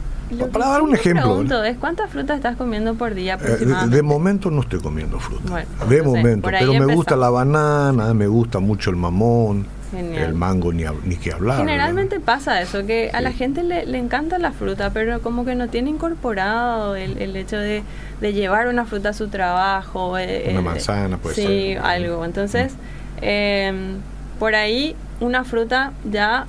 Para 0.51 0.67
dar 0.67 0.81
un 0.81 0.93
ejemplo. 0.93 1.23
Pregunto, 1.23 1.63
es 1.63 1.77
¿Cuántas 1.77 2.09
frutas 2.09 2.37
estás 2.37 2.55
comiendo 2.55 2.95
por 2.95 3.13
día 3.13 3.37
eh, 3.41 3.65
de, 3.89 4.01
momento 4.01 4.51
no 4.51 4.61
estoy 4.61 4.79
comiendo 4.79 5.19
fruta. 5.19 5.65
de 5.87 6.01
momento, 6.01 6.49
pero 6.49 6.73
me 6.73 6.93
gusta 6.93 7.15
la 7.15 7.29
banana, 7.29 8.13
me 8.13 8.27
gusta 8.27 8.59
mucho 8.59 8.89
el 8.89 8.95
mamón. 8.95 9.67
El 9.93 10.33
mango 10.35 10.71
ni, 10.71 10.85
ni 11.03 11.17
que 11.17 11.33
hablar. 11.33 11.57
Generalmente 11.57 12.21
pasa 12.21 12.61
eso, 12.61 12.85
que 12.85 13.11
a 13.13 13.19
la 13.19 13.33
gente 13.33 13.61
le, 13.61 13.97
encanta 13.97 14.37
la 14.37 14.53
fruta, 14.53 14.91
pero 14.91 15.21
como 15.21 15.43
que 15.43 15.53
no 15.53 15.67
tiene 15.67 15.89
incorporado 15.89 16.95
el, 16.95 17.17
el 17.17 17.35
hecho 17.35 17.57
de, 17.57 17.83
de, 18.21 18.33
llevar 18.33 18.69
una 18.69 18.85
fruta 18.85 19.09
a 19.09 19.13
su 19.13 19.27
trabajo. 19.27 20.17
Eh, 20.17 20.47
una 20.51 20.61
manzana, 20.61 21.17
puede 21.17 21.35
ser. 21.35 21.45
Sí, 21.45 21.75
algo. 21.75 22.23
Entonces, 22.23 22.73
eh, 23.21 23.97
por 24.39 24.55
ahí 24.55 24.95
una 25.19 25.43
fruta 25.43 25.91
ya 26.09 26.47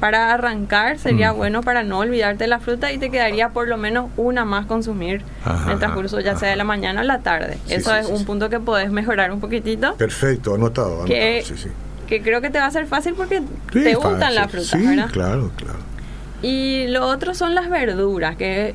para 0.00 0.32
arrancar 0.32 0.98
sería 0.98 1.32
mm. 1.32 1.36
bueno 1.36 1.62
para 1.62 1.82
no 1.82 1.98
olvidarte 1.98 2.46
la 2.46 2.60
fruta 2.60 2.92
y 2.92 2.98
te 2.98 3.10
quedaría 3.10 3.50
por 3.50 3.68
lo 3.68 3.76
menos 3.76 4.10
una 4.16 4.44
más 4.44 4.66
consumir 4.66 5.22
en 5.64 5.70
el 5.70 5.78
transcurso 5.78 6.20
ya 6.20 6.36
sea 6.36 6.50
de 6.50 6.56
la 6.56 6.64
mañana 6.64 7.00
o 7.00 7.04
la 7.04 7.20
tarde. 7.20 7.58
Eso 7.68 7.94
es 7.94 8.06
un 8.06 8.24
punto 8.24 8.48
que 8.48 8.60
puedes 8.60 8.90
mejorar 8.90 9.32
un 9.32 9.40
poquitito. 9.40 9.94
Perfecto, 9.94 10.54
anotado, 10.54 11.02
anotado. 11.02 11.06
Que, 11.06 11.44
que 12.06 12.22
creo 12.22 12.40
que 12.40 12.50
te 12.50 12.58
va 12.58 12.66
a 12.66 12.70
ser 12.70 12.86
fácil 12.86 13.14
porque 13.14 13.42
te 13.72 13.94
gustan 13.94 14.34
las 14.34 14.50
frutas, 14.50 14.80
¿verdad? 14.80 15.10
claro, 15.10 15.50
claro. 15.56 15.78
Y 16.42 16.86
lo 16.88 17.06
otro 17.06 17.34
son 17.34 17.54
las 17.54 17.70
verduras, 17.70 18.36
que 18.36 18.74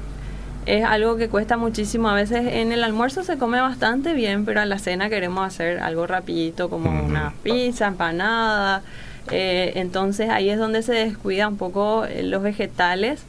es 0.65 0.83
algo 0.83 1.15
que 1.17 1.29
cuesta 1.29 1.57
muchísimo. 1.57 2.09
A 2.09 2.15
veces 2.15 2.41
en 2.45 2.71
el 2.71 2.83
almuerzo 2.83 3.23
se 3.23 3.37
come 3.37 3.61
bastante 3.61 4.13
bien, 4.13 4.45
pero 4.45 4.61
a 4.61 4.65
la 4.65 4.79
cena 4.79 5.09
queremos 5.09 5.45
hacer 5.45 5.79
algo 5.79 6.07
rapidito 6.07 6.69
como 6.69 7.05
una 7.05 7.33
pizza, 7.43 7.87
empanada 7.87 8.81
eh, 9.29 9.73
entonces 9.75 10.29
ahí 10.29 10.49
es 10.49 10.57
donde 10.57 10.81
se 10.81 10.93
descuida 10.93 11.47
un 11.47 11.57
poco 11.57 12.05
eh, 12.05 12.23
los 12.23 12.41
vegetales, 12.41 13.23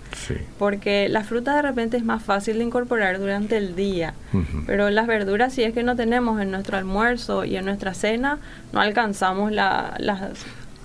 porque 0.59 1.09
la 1.09 1.23
fruta 1.25 1.55
de 1.55 1.63
repente 1.63 1.97
es 1.97 2.05
más 2.05 2.23
fácil 2.23 2.59
de 2.59 2.65
incorporar 2.65 3.19
durante 3.19 3.57
el 3.57 3.77
día, 3.77 4.15
pero 4.67 4.91
las 4.91 5.07
verduras 5.07 5.53
si 5.53 5.63
es 5.63 5.75
que 5.75 5.83
no 5.83 5.97
tenemos 5.97 6.41
en 6.41 6.51
nuestro 6.51 6.77
almuerzo 6.77 7.45
y 7.45 7.57
en 7.57 7.65
nuestra 7.65 7.95
cena, 7.95 8.39
no 8.73 8.81
alcanzamos 8.81 9.53
las, 9.53 10.01
las 10.01 10.23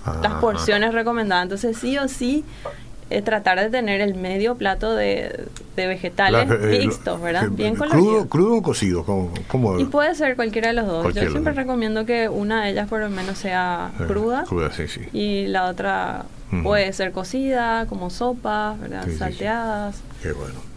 ah. 0.04 0.38
porciones 0.40 0.92
recomendadas. 0.92 1.44
Entonces 1.44 1.76
sí 1.78 1.98
o 1.98 2.08
sí 2.08 2.44
es 3.10 3.24
tratar 3.24 3.58
de 3.60 3.70
tener 3.70 4.00
el 4.00 4.14
medio 4.14 4.56
plato 4.56 4.94
de, 4.94 5.46
vegetales 5.76 6.48
eh, 6.50 6.78
mixtos, 6.80 7.20
¿verdad? 7.20 7.44
Eh, 7.44 7.50
Bien 7.50 7.74
crudo, 7.74 8.28
crudo 8.28 8.56
o 8.56 8.62
cocido, 8.62 9.04
¿cómo, 9.04 9.78
Y 9.78 9.84
puede 9.84 10.14
ser 10.14 10.36
cualquiera 10.36 10.68
de 10.68 10.74
los 10.74 10.86
dos. 10.86 11.14
Yo 11.14 11.30
siempre 11.30 11.52
recomiendo 11.52 12.04
que 12.04 12.28
una 12.28 12.64
de 12.64 12.70
ellas 12.70 12.88
por 12.88 13.00
lo 13.00 13.10
menos 13.10 13.38
sea 13.38 13.92
eh, 13.98 14.04
cruda. 14.06 14.44
Cruda, 14.44 14.70
sí, 14.72 14.88
sí. 14.88 15.02
Y 15.12 15.46
la 15.46 15.66
otra 15.66 16.24
puede 16.62 16.92
ser 16.92 17.12
cocida, 17.12 17.86
como 17.88 18.10
sopas, 18.10 18.78
¿verdad? 18.80 19.06
Salteadas. 19.16 20.02
Qué 20.22 20.32
bueno 20.32 20.67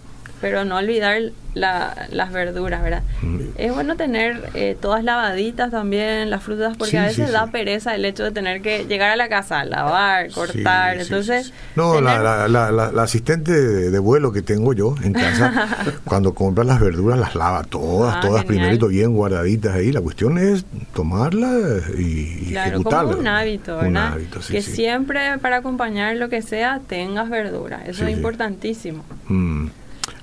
pero 0.42 0.66
no 0.66 0.78
olvidar 0.78 1.22
las 1.54 2.32
verduras, 2.32 2.82
¿verdad? 2.82 3.04
Mm. 3.22 3.40
Es 3.58 3.74
bueno 3.74 3.96
tener 3.98 4.50
eh, 4.54 4.78
todas 4.80 5.04
lavaditas 5.04 5.70
también, 5.72 6.30
las 6.30 6.44
frutas, 6.44 6.78
porque 6.78 6.98
a 6.98 7.04
veces 7.04 7.32
da 7.32 7.48
pereza 7.48 7.94
el 7.94 8.06
hecho 8.06 8.24
de 8.24 8.32
tener 8.32 8.62
que 8.62 8.86
llegar 8.86 9.12
a 9.12 9.16
la 9.16 9.28
casa, 9.28 9.66
lavar, 9.66 10.32
cortar, 10.32 11.00
entonces... 11.00 11.52
No, 11.76 12.00
la, 12.00 12.48
la, 12.48 12.72
la, 12.72 13.04
asistente 13.04 13.52
de, 13.52 14.00
vuelo 14.00 14.32
que 14.32 14.42
tengo 14.42 14.74
yo 14.74 14.96
en 15.04 15.14
casa, 15.14 15.68
cuando 16.06 16.34
compra 16.34 16.64
las 16.64 16.80
verduras 16.80 17.20
las 17.20 17.36
lava 17.36 17.64
todas, 17.64 18.16
ah, 18.16 18.20
todas 18.22 18.46
primerito 18.46 18.88
bien 18.88 19.14
guardaditas 19.14 19.76
ahí, 19.76 19.92
la 19.92 20.02
cuestión 20.02 20.38
es 20.38 20.66
tomarlas 20.96 21.84
y, 21.98 22.48
claro, 22.50 22.82
Como 22.82 23.10
un 23.10 23.28
hábito, 23.28 23.78
¿verdad? 23.78 24.18
que 24.50 24.62
siempre 24.62 25.38
para 25.40 25.58
acompañar 25.58 26.16
lo 26.16 26.30
que 26.30 26.42
sea 26.42 26.80
tengas 26.88 27.30
verduras, 27.30 27.82
eso 27.88 28.06
es 28.06 28.14
importantísimo. 28.14 29.04
Mm. 29.28 29.68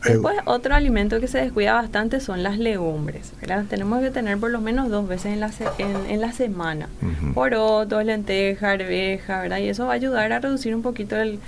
Después, 0.08 0.36
otro 0.44 0.74
alimento 0.74 1.20
que 1.20 1.28
se 1.28 1.38
descuida 1.38 1.74
bastante 1.74 2.20
son 2.20 2.42
las 2.42 2.58
legumbres. 2.58 3.32
¿verdad? 3.40 3.64
Tenemos 3.68 4.00
que 4.00 4.10
tener 4.10 4.38
por 4.38 4.50
lo 4.50 4.60
menos 4.60 4.88
dos 4.88 5.08
veces 5.08 5.32
en 5.32 5.40
la, 5.40 5.50
en, 5.78 6.20
la 6.20 6.32
semana. 6.32 6.88
Porotos, 7.34 8.04
lentejas, 8.04 8.80
arveja, 8.80 9.42
¿verdad? 9.42 9.58
Y 9.58 9.68
eso 9.68 9.86
va 9.86 9.92
a 9.92 9.96
ayudar 9.96 10.32
a 10.32 10.40
reducir 10.40 10.74
un 10.74 10.82
poquito 10.82 11.16
el, 11.16 11.40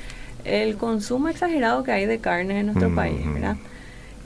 consumo 0.79 1.29
exagerado 1.29 1.83
que 1.85 1.93
hay 1.93 2.07
de 2.07 2.19
carne 2.19 2.61
en 2.61 2.67
nuestro 2.67 2.95
país, 2.95 3.21
¿verdad? 3.33 3.57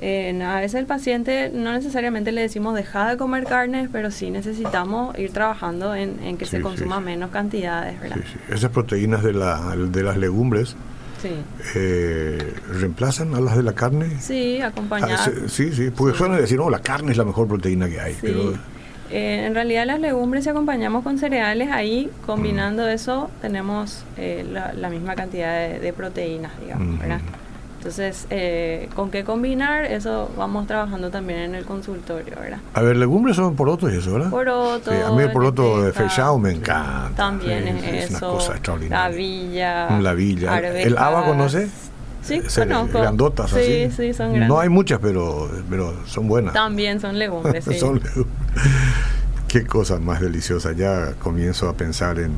a 0.00 0.60
veces 0.60 0.74
el 0.74 0.86
paciente 0.86 1.50
no 1.54 1.72
necesariamente 1.72 2.30
le 2.30 2.42
decimos 2.42 2.74
deja 2.74 3.08
de 3.08 3.16
comer 3.16 3.44
carne, 3.44 3.88
pero 3.90 4.10
sí 4.10 4.30
necesitamos 4.30 5.18
ir 5.18 5.32
trabajando 5.32 5.94
en, 5.94 6.36
que 6.36 6.44
se 6.44 6.60
consuma 6.60 7.00
menos 7.00 7.30
cantidades, 7.30 7.98
¿verdad? 8.00 8.18
Esas 8.50 8.70
proteínas 8.70 9.22
de, 9.22 9.32
la, 9.32 9.74
de 9.76 10.02
las 10.02 10.16
legumbres 10.16 10.76
eh, 11.74 12.54
¿Reemplazan 12.68 13.34
a 13.34 13.40
las 13.40 13.56
de 13.56 13.62
la 13.62 13.72
carne? 13.72 14.20
Sí, 14.20 14.60
acompañadas. 14.60 15.28
Ah, 15.28 15.48
sí, 15.48 15.72
sí, 15.72 15.90
porque 15.90 16.16
suelen 16.16 16.38
decir, 16.38 16.58
no, 16.58 16.70
la 16.70 16.80
carne 16.80 17.12
es 17.12 17.18
la 17.18 17.24
mejor 17.24 17.48
proteína 17.48 17.88
que 17.88 18.00
hay. 18.00 18.16
Eh, 19.10 19.46
en 19.46 19.54
realidad 19.54 19.86
las 19.86 20.00
legumbres 20.00 20.44
si 20.44 20.50
acompañamos 20.50 21.04
con 21.04 21.18
cereales, 21.18 21.70
ahí 21.70 22.10
combinando 22.26 22.88
eso 22.88 23.30
tenemos 23.40 24.02
eh, 24.16 24.44
la, 24.50 24.88
misma 24.88 25.14
cantidad 25.14 25.78
de, 25.78 25.92
proteínas, 25.92 26.52
digamos, 26.60 26.98
¿verdad? 26.98 27.20
Entonces, 27.84 28.26
eh, 28.30 28.88
¿con 28.96 29.10
qué 29.10 29.24
combinar? 29.24 29.84
Eso 29.84 30.30
vamos 30.38 30.66
trabajando 30.66 31.10
también 31.10 31.40
en 31.40 31.54
el 31.54 31.66
consultorio, 31.66 32.34
¿verdad? 32.40 32.58
A 32.72 32.80
ver, 32.80 32.96
legumbres 32.96 33.36
son 33.36 33.54
porotos 33.56 33.92
y 33.92 33.96
eso, 33.96 34.14
¿verdad? 34.14 34.30
Poroto. 34.30 34.90
Sí, 34.90 34.96
a 35.06 35.10
mí 35.10 35.22
el 35.22 35.30
poroto 35.30 35.82
de 35.82 35.92
fechado 35.92 36.38
me 36.38 36.52
encanta. 36.52 37.12
También 37.14 37.68
es, 37.68 38.10
eso. 38.10 38.30
una 38.30 38.38
cosa 38.38 38.52
extraordinaria. 38.52 39.10
La 39.10 39.14
villa. 39.14 40.00
La 40.00 40.14
villa. 40.14 40.58
¿El 40.60 40.96
haba 40.96 41.26
conoce? 41.26 41.68
Sí, 42.22 42.40
conozco. 42.56 43.00
Grandotas 43.00 43.50
sí, 43.50 43.58
así. 43.58 43.90
Sí, 43.94 44.14
son 44.14 44.28
grandes. 44.30 44.48
No 44.48 44.60
hay 44.60 44.70
muchas, 44.70 44.98
pero, 45.00 45.50
pero 45.68 45.94
son 46.06 46.26
buenas. 46.26 46.54
También 46.54 47.00
son 47.00 47.18
legumbres, 47.18 47.64
sí. 47.68 47.78
son 47.78 47.96
legumbres. 47.96 48.26
Qué 49.46 49.66
cosa 49.66 49.98
más 49.98 50.22
deliciosa. 50.22 50.72
Ya 50.72 51.12
comienzo 51.18 51.68
a 51.68 51.74
pensar 51.74 52.18
en 52.18 52.32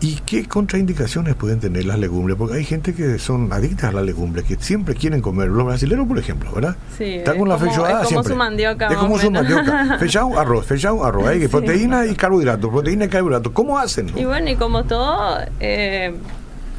¿Y 0.00 0.16
qué 0.26 0.46
contraindicaciones 0.46 1.34
pueden 1.34 1.58
tener 1.58 1.86
las 1.86 1.98
legumbres? 1.98 2.36
Porque 2.36 2.56
hay 2.56 2.64
gente 2.64 2.94
que 2.94 3.18
son 3.18 3.52
adictas 3.52 3.90
a 3.90 3.92
las 3.92 4.04
legumbres, 4.04 4.44
que 4.44 4.56
siempre 4.56 4.94
quieren 4.94 5.22
comer. 5.22 5.48
Los 5.48 5.64
brasileños, 5.64 6.06
por 6.06 6.18
ejemplo, 6.18 6.52
¿verdad? 6.52 6.76
Sí. 6.98 7.14
Están 7.14 7.38
con 7.38 7.48
la 7.48 7.56
feijoada 7.56 8.02
es 8.02 8.08
como 8.08 8.22
su 8.22 8.36
mandioca. 8.36 8.88
Es 8.88 8.96
como 8.96 9.18
su 9.18 9.30
mandioca. 9.30 9.96
Fechado, 10.00 10.38
arroz, 10.38 10.66
fechado, 10.66 11.04
arroz. 11.04 11.28
Hay 11.28 11.48
proteína 11.48 12.06
y 12.06 12.14
carbohidratos, 12.14 12.70
proteína 12.70 13.06
y 13.06 13.08
carbohidratos. 13.08 13.52
¿Cómo 13.52 13.78
hacen? 13.78 14.10
Y 14.16 14.24
bueno, 14.24 14.50
y 14.50 14.56
como 14.56 14.84
todo... 14.84 15.38
Eh, 15.60 16.14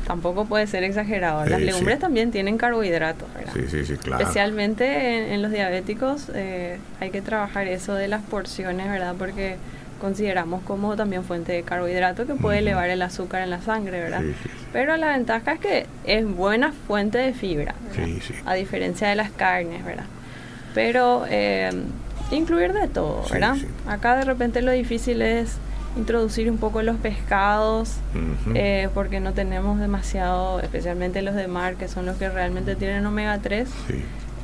tampoco 0.08 0.46
puede 0.46 0.68
ser 0.68 0.84
exagerado. 0.84 1.46
Las 1.46 1.60
legumbres 1.60 2.00
también 2.00 2.32
tienen 2.32 2.58
carbohidratos, 2.58 3.28
¿verdad? 3.34 3.52
Sí, 3.54 3.64
sí, 3.70 3.86
sí, 3.86 3.98
claro. 3.98 4.22
Especialmente 4.22 5.34
en, 5.34 5.42
los 5.42 5.52
diabéticos 5.52 6.32
eh, 6.34 6.80
hay 7.02 7.10
que 7.10 7.22
trabajar 7.22 7.68
eso 7.68 7.94
de 7.94 8.08
las 8.08 8.24
porciones, 8.24 8.90
¿verdad? 8.90 9.16
Porque 9.20 9.58
consideramos 10.00 10.64
como 10.64 10.96
también 10.96 11.24
fuente 11.24 11.52
de 11.52 11.64
carbohidrato 11.64 12.26
que 12.26 12.36
puede 12.36 12.60
elevar 12.60 12.90
el 12.90 13.02
azúcar 13.02 13.42
en 13.42 13.50
la 13.50 13.62
sangre, 13.62 14.00
¿verdad? 14.00 14.22
Pero 14.74 14.98
la 14.98 15.10
ventaja 15.10 15.54
es 15.54 15.60
que 15.60 15.86
es 16.06 16.26
buena 16.26 16.72
fuente 16.72 17.18
de 17.18 17.34
fibra, 17.34 17.76
a 18.46 18.54
diferencia 18.54 19.10
de 19.10 19.16
las 19.16 19.32
carnes, 19.32 19.84
¿verdad? 19.84 20.06
Pero 20.74 21.26
eh, 21.30 21.72
incluir 22.32 22.74
de 22.74 22.88
todo, 22.88 23.24
¿verdad? 23.32 23.56
Acá 23.88 24.16
de 24.16 24.26
repente 24.26 24.62
lo 24.62 24.72
difícil 24.72 25.22
es 25.22 25.58
introducir 25.98 26.52
un 26.52 26.58
poco 26.58 26.84
los 26.84 26.98
pescados, 26.98 27.96
eh, 28.54 28.90
porque 28.94 29.20
no 29.20 29.34
tenemos 29.34 29.80
demasiado, 29.80 30.60
especialmente 30.60 31.22
los 31.22 31.34
de 31.34 31.48
mar, 31.48 31.76
que 31.76 31.88
son 31.88 32.06
los 32.06 32.18
que 32.18 32.30
realmente 32.30 32.76
tienen 32.76 33.06
omega 33.06 33.40
3. 33.40 33.68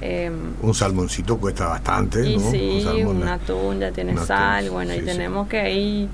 Em, 0.06 0.34
un 0.62 0.74
salmoncito 0.74 1.38
cuesta 1.38 1.68
bastante, 1.68 2.28
y 2.28 2.38
Sí, 2.38 3.04
un, 3.06 3.26
atún 3.26 3.80
ya 3.80 3.90
tiene 3.92 4.18
sal, 4.18 4.70
bueno, 4.70 4.94
y 4.94 5.00
tenemos 5.00 5.48
que 5.48 5.60
ahí 5.62 6.10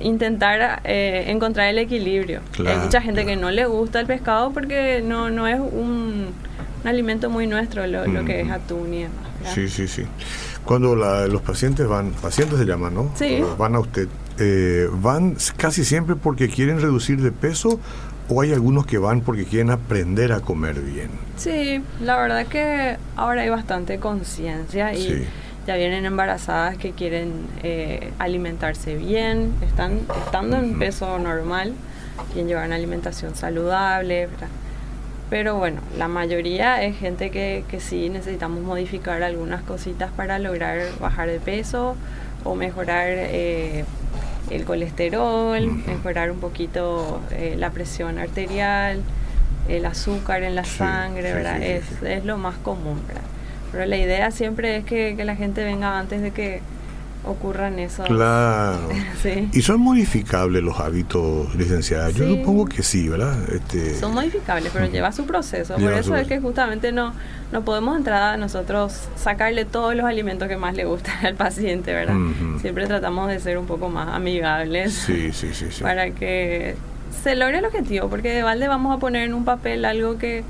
intentar 0.00 0.80
eh, 0.84 1.24
encontrar 1.26 1.68
el 1.68 1.78
equilibrio. 1.78 2.40
Hay 2.66 2.78
mucha 2.78 3.02
gente 3.02 3.26
que 3.26 3.36
no 3.36 3.50
le 3.50 3.66
gusta 3.66 4.00
el 4.00 4.06
pescado 4.06 4.52
porque 4.52 5.02
no, 5.04 5.28
no 5.28 5.46
es 5.46 5.60
un, 5.60 6.28
alimento 6.82 7.28
muy 7.28 7.46
nuestro 7.46 7.86
lo, 7.86 8.24
que 8.24 8.40
es 8.40 8.50
atún 8.50 8.94
y 8.94 9.02
demás. 9.02 9.54
Sí, 9.54 9.68
sí, 9.68 9.86
sí. 9.86 10.04
Cuando 10.64 10.96
los 10.96 11.42
pacientes 11.42 11.86
van, 11.86 12.12
pacientes 12.12 12.58
se 12.58 12.64
llaman, 12.64 12.94
¿no? 12.94 13.12
Sí. 13.16 13.42
Van 13.58 13.74
a 13.74 13.80
usted, 13.80 14.08
eh, 14.38 14.88
van 14.92 15.36
casi 15.58 15.84
siempre 15.84 16.16
porque 16.16 16.48
quieren 16.48 16.80
reducir 16.80 17.20
de 17.20 17.32
peso 17.32 17.80
o 18.28 18.40
hay 18.42 18.52
algunos 18.52 18.86
que 18.86 18.98
van 18.98 19.22
porque 19.22 19.44
quieren 19.44 19.70
aprender 19.70 20.32
a 20.32 20.40
comer 20.40 20.80
bien? 20.80 21.10
Sí, 21.36 21.82
la 22.00 22.16
verdad 22.16 22.46
que 22.46 22.96
ahora 23.16 23.42
hay 23.42 23.48
bastante 23.48 23.98
conciencia 23.98 24.92
y 24.94 25.26
ya 25.66 25.76
vienen 25.76 26.04
embarazadas 26.04 26.76
que 26.76 26.92
quieren 26.92 27.32
eh, 27.62 28.10
alimentarse 28.18 28.96
bien, 28.96 29.54
están 29.66 30.00
estando 30.24 30.56
en 30.56 30.78
peso 30.78 31.18
normal, 31.18 31.74
quieren 32.32 32.48
llevar 32.48 32.66
una 32.66 32.76
alimentación 32.76 33.34
saludable, 33.34 34.28
Pero 35.30 35.56
bueno, 35.56 35.82
la 35.98 36.08
mayoría 36.08 36.82
es 36.82 36.96
gente 36.96 37.30
que, 37.30 37.64
que 37.68 37.80
sí 37.80 38.08
necesitamos 38.08 38.62
modificar 38.62 39.22
algunas 39.22 39.62
cositas 39.62 40.10
para 40.10 40.38
lograr 40.38 40.80
bajar 41.00 41.28
de 41.28 41.38
peso 41.38 41.96
o 42.44 42.54
mejorar 42.54 43.08
eh, 43.08 43.84
el 44.50 44.64
colesterol, 44.64 45.70
mejorar 45.86 46.30
un 46.30 46.38
poquito 46.38 47.20
eh, 47.30 47.54
la 47.58 47.70
presión 47.70 48.18
arterial, 48.18 49.02
el 49.68 49.84
azúcar 49.84 50.42
en 50.42 50.54
la 50.54 50.64
sangre, 50.64 51.32
¿verdad? 51.32 51.62
es, 51.62 51.84
es 52.02 52.24
lo 52.24 52.38
más 52.38 52.56
común, 52.56 53.00
¿verdad? 53.06 53.22
Pero 53.70 53.84
la 53.84 53.96
idea 53.96 54.30
siempre 54.30 54.78
es 54.78 54.84
que, 54.84 55.14
que 55.16 55.24
la 55.24 55.36
gente 55.36 55.62
venga 55.62 55.98
antes 55.98 56.22
de 56.22 56.30
que 56.30 56.62
ocurran 57.24 57.78
eso. 57.78 58.04
Claro. 58.04 58.88
¿Y 59.52 59.62
son 59.62 59.80
modificables 59.80 60.62
los 60.62 60.78
hábitos, 60.80 61.54
licenciada? 61.54 62.10
Yo 62.10 62.28
supongo 62.28 62.66
que 62.66 62.82
sí, 62.82 63.08
¿verdad? 63.08 63.36
Este... 63.52 63.94
Son 63.96 64.14
modificables, 64.14 64.72
pero 64.72 64.86
lleva 64.86 65.12
su 65.12 65.24
proceso. 65.24 65.74
Por 65.74 65.92
eso 65.92 66.16
es 66.16 66.26
que 66.26 66.40
justamente 66.40 66.92
no, 66.92 67.12
no 67.52 67.62
podemos 67.64 67.96
entrar 67.96 68.34
a 68.34 68.36
nosotros 68.36 69.08
sacarle 69.16 69.64
todos 69.64 69.94
los 69.94 70.06
alimentos 70.06 70.48
que 70.48 70.56
más 70.56 70.74
le 70.74 70.84
gustan 70.84 71.14
al 71.26 71.34
paciente, 71.34 71.92
¿verdad? 71.92 72.16
Siempre 72.60 72.86
tratamos 72.86 73.28
de 73.28 73.40
ser 73.40 73.58
un 73.58 73.66
poco 73.66 73.88
más 73.88 74.08
amigables. 74.08 74.92
Sí, 74.94 75.32
sí, 75.32 75.50
sí, 75.52 75.66
sí. 75.70 75.82
Para 75.82 76.10
que 76.10 76.76
se 77.22 77.34
logre 77.34 77.58
el 77.58 77.64
objetivo, 77.64 78.08
porque 78.08 78.32
de 78.32 78.42
balde 78.42 78.68
vamos 78.68 78.96
a 78.96 79.00
poner 79.00 79.24
en 79.24 79.34
un 79.34 79.44
papel 79.44 79.84
algo 79.84 80.18
que 80.18 80.44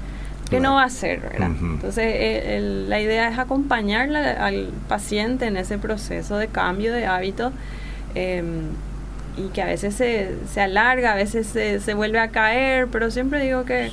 que 0.48 0.60
no 0.60 0.74
va 0.74 0.84
a 0.84 0.90
ser, 0.90 1.20
¿verdad? 1.20 1.50
Entonces, 1.60 2.04
eh, 2.06 2.84
la 2.88 3.00
idea 3.00 3.28
es 3.28 3.38
acompañar 3.38 4.14
al 4.14 4.70
paciente 4.88 5.46
en 5.46 5.56
ese 5.56 5.78
proceso 5.78 6.36
de 6.36 6.48
cambio 6.48 6.92
de 6.92 7.06
hábito 7.06 7.52
em, 8.14 8.62
y 9.36 9.48
que 9.48 9.62
a 9.62 9.66
veces 9.66 9.94
se, 9.94 10.36
se 10.52 10.60
alarga, 10.60 11.12
a 11.12 11.16
veces 11.16 11.46
se, 11.46 11.80
se, 11.80 11.94
vuelve 11.94 12.18
a 12.18 12.28
caer, 12.28 12.88
pero 12.88 13.10
siempre 13.10 13.40
digo 13.40 13.64
que 13.64 13.90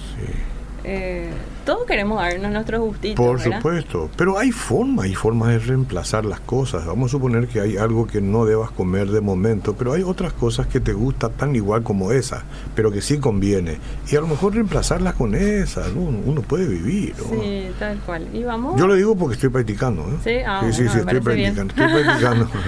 eh, 0.83 1.29
todos 1.65 1.85
queremos 1.87 2.21
darnos 2.21 2.51
nuestros 2.51 2.79
gustitos. 2.81 3.25
Por 3.25 3.41
supuesto, 3.41 4.09
pero 4.15 4.37
hay 4.37 4.51
formas, 4.51 5.05
hay 5.05 5.15
formas 5.15 5.49
de 5.49 5.59
reemplazar 5.59 6.23
las 6.23 6.39
cosas. 6.39 6.85
Vamos 6.85 7.09
a 7.09 7.11
suponer 7.13 7.47
que 7.47 7.59
hay 7.59 7.77
algo 7.77 8.05
que 8.07 8.21
no 8.21 8.45
debas 8.45 8.71
comer 8.71 9.09
de 9.09 9.19
momento, 9.19 9.75
pero 9.75 9.93
hay 9.93 10.03
otras 10.03 10.33
cosas 10.33 10.67
que 10.67 10.79
te 10.79 10.93
gustan 10.93 11.31
tan 11.31 11.55
igual 11.55 11.83
como 11.83 12.11
esa, 12.11 12.43
pero 12.75 12.91
que 12.91 13.01
sí 13.01 13.17
conviene. 13.17 13.79
Y 14.11 14.15
a 14.15 14.21
lo 14.21 14.27
mejor 14.27 14.53
reemplazarlas 14.53 15.15
con 15.15 15.33
esas, 15.33 15.91
uno 15.95 16.41
puede 16.41 16.67
vivir. 16.67 17.15
Sí, 17.29 17.67
tal 17.79 17.97
cual. 17.99 18.27
¿Y 18.31 18.43
vamos? 18.43 18.79
Yo 18.79 18.85
lo 18.87 18.93
digo 18.93 19.15
porque 19.15 19.33
estoy 19.33 19.49
practicando. 19.49 20.03
¿eh? 20.03 20.17
Sí, 20.23 20.35
ah, 20.45 20.61
sí, 20.71 20.87
sí, 20.87 20.99
estoy 20.99 21.19
practicando. 21.19 21.73
Estoy 21.73 22.03
practicando. 22.03 22.49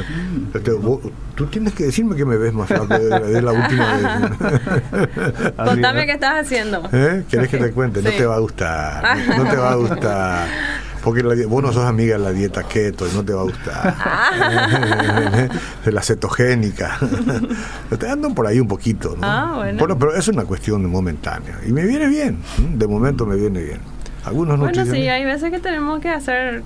Este, 0.53 0.71
tú 1.35 1.45
tienes 1.47 1.73
que 1.73 1.85
decirme 1.85 2.15
que 2.15 2.25
me 2.25 2.37
ves 2.37 2.53
más 2.53 2.67
flaco 2.67 2.87
de, 2.87 3.41
la 3.41 3.51
última 3.51 3.95
vez. 3.95 5.51
Contame 5.55 6.05
qué 6.05 6.13
estás 6.13 6.45
haciendo. 6.45 6.83
¿Eh? 6.91 7.23
¿Quieres 7.29 7.49
que 7.49 7.57
te 7.57 7.71
cuente? 7.73 8.01
No 8.01 8.09
te 8.09 8.25
va 8.25 8.35
a 8.35 8.39
gustar. 8.39 8.86
No 9.37 9.49
te 9.49 9.55
va 9.55 9.71
a 9.71 9.75
gustar. 9.75 10.47
Porque 11.03 11.23
vos 11.45 11.63
no 11.63 11.71
sos 11.71 11.85
amiga 11.85 12.17
de 12.17 12.23
la 12.23 12.31
dieta 12.31 12.63
keto 12.63 13.07
y 13.07 13.11
no 13.13 13.23
te 13.23 13.33
va 13.33 13.41
a 13.41 13.43
gustar. 13.43 13.95
Ah. 13.99 15.47
de 15.85 15.91
la 15.91 16.01
cetogénica. 16.01 16.97
te 17.99 18.09
andan 18.09 18.33
por 18.35 18.47
ahí 18.47 18.59
un 18.59 18.67
poquito. 18.67 19.15
¿no? 19.17 19.25
Ah, 19.25 19.53
bueno. 19.55 19.97
pero 19.97 20.13
es 20.13 20.27
una 20.27 20.43
cuestión 20.43 20.85
momentánea. 20.89 21.59
Y 21.65 21.71
me 21.71 21.85
viene 21.85 22.07
bien. 22.07 22.39
De 22.73 22.87
momento 22.87 23.25
me 23.25 23.35
viene 23.35 23.61
bien. 23.61 23.79
Algunos 24.25 24.59
Bueno, 24.59 24.85
sí, 24.85 25.07
hay 25.07 25.23
veces 25.23 25.51
que 25.51 25.59
tenemos 25.59 26.01
que 26.01 26.09
hacer 26.09 26.63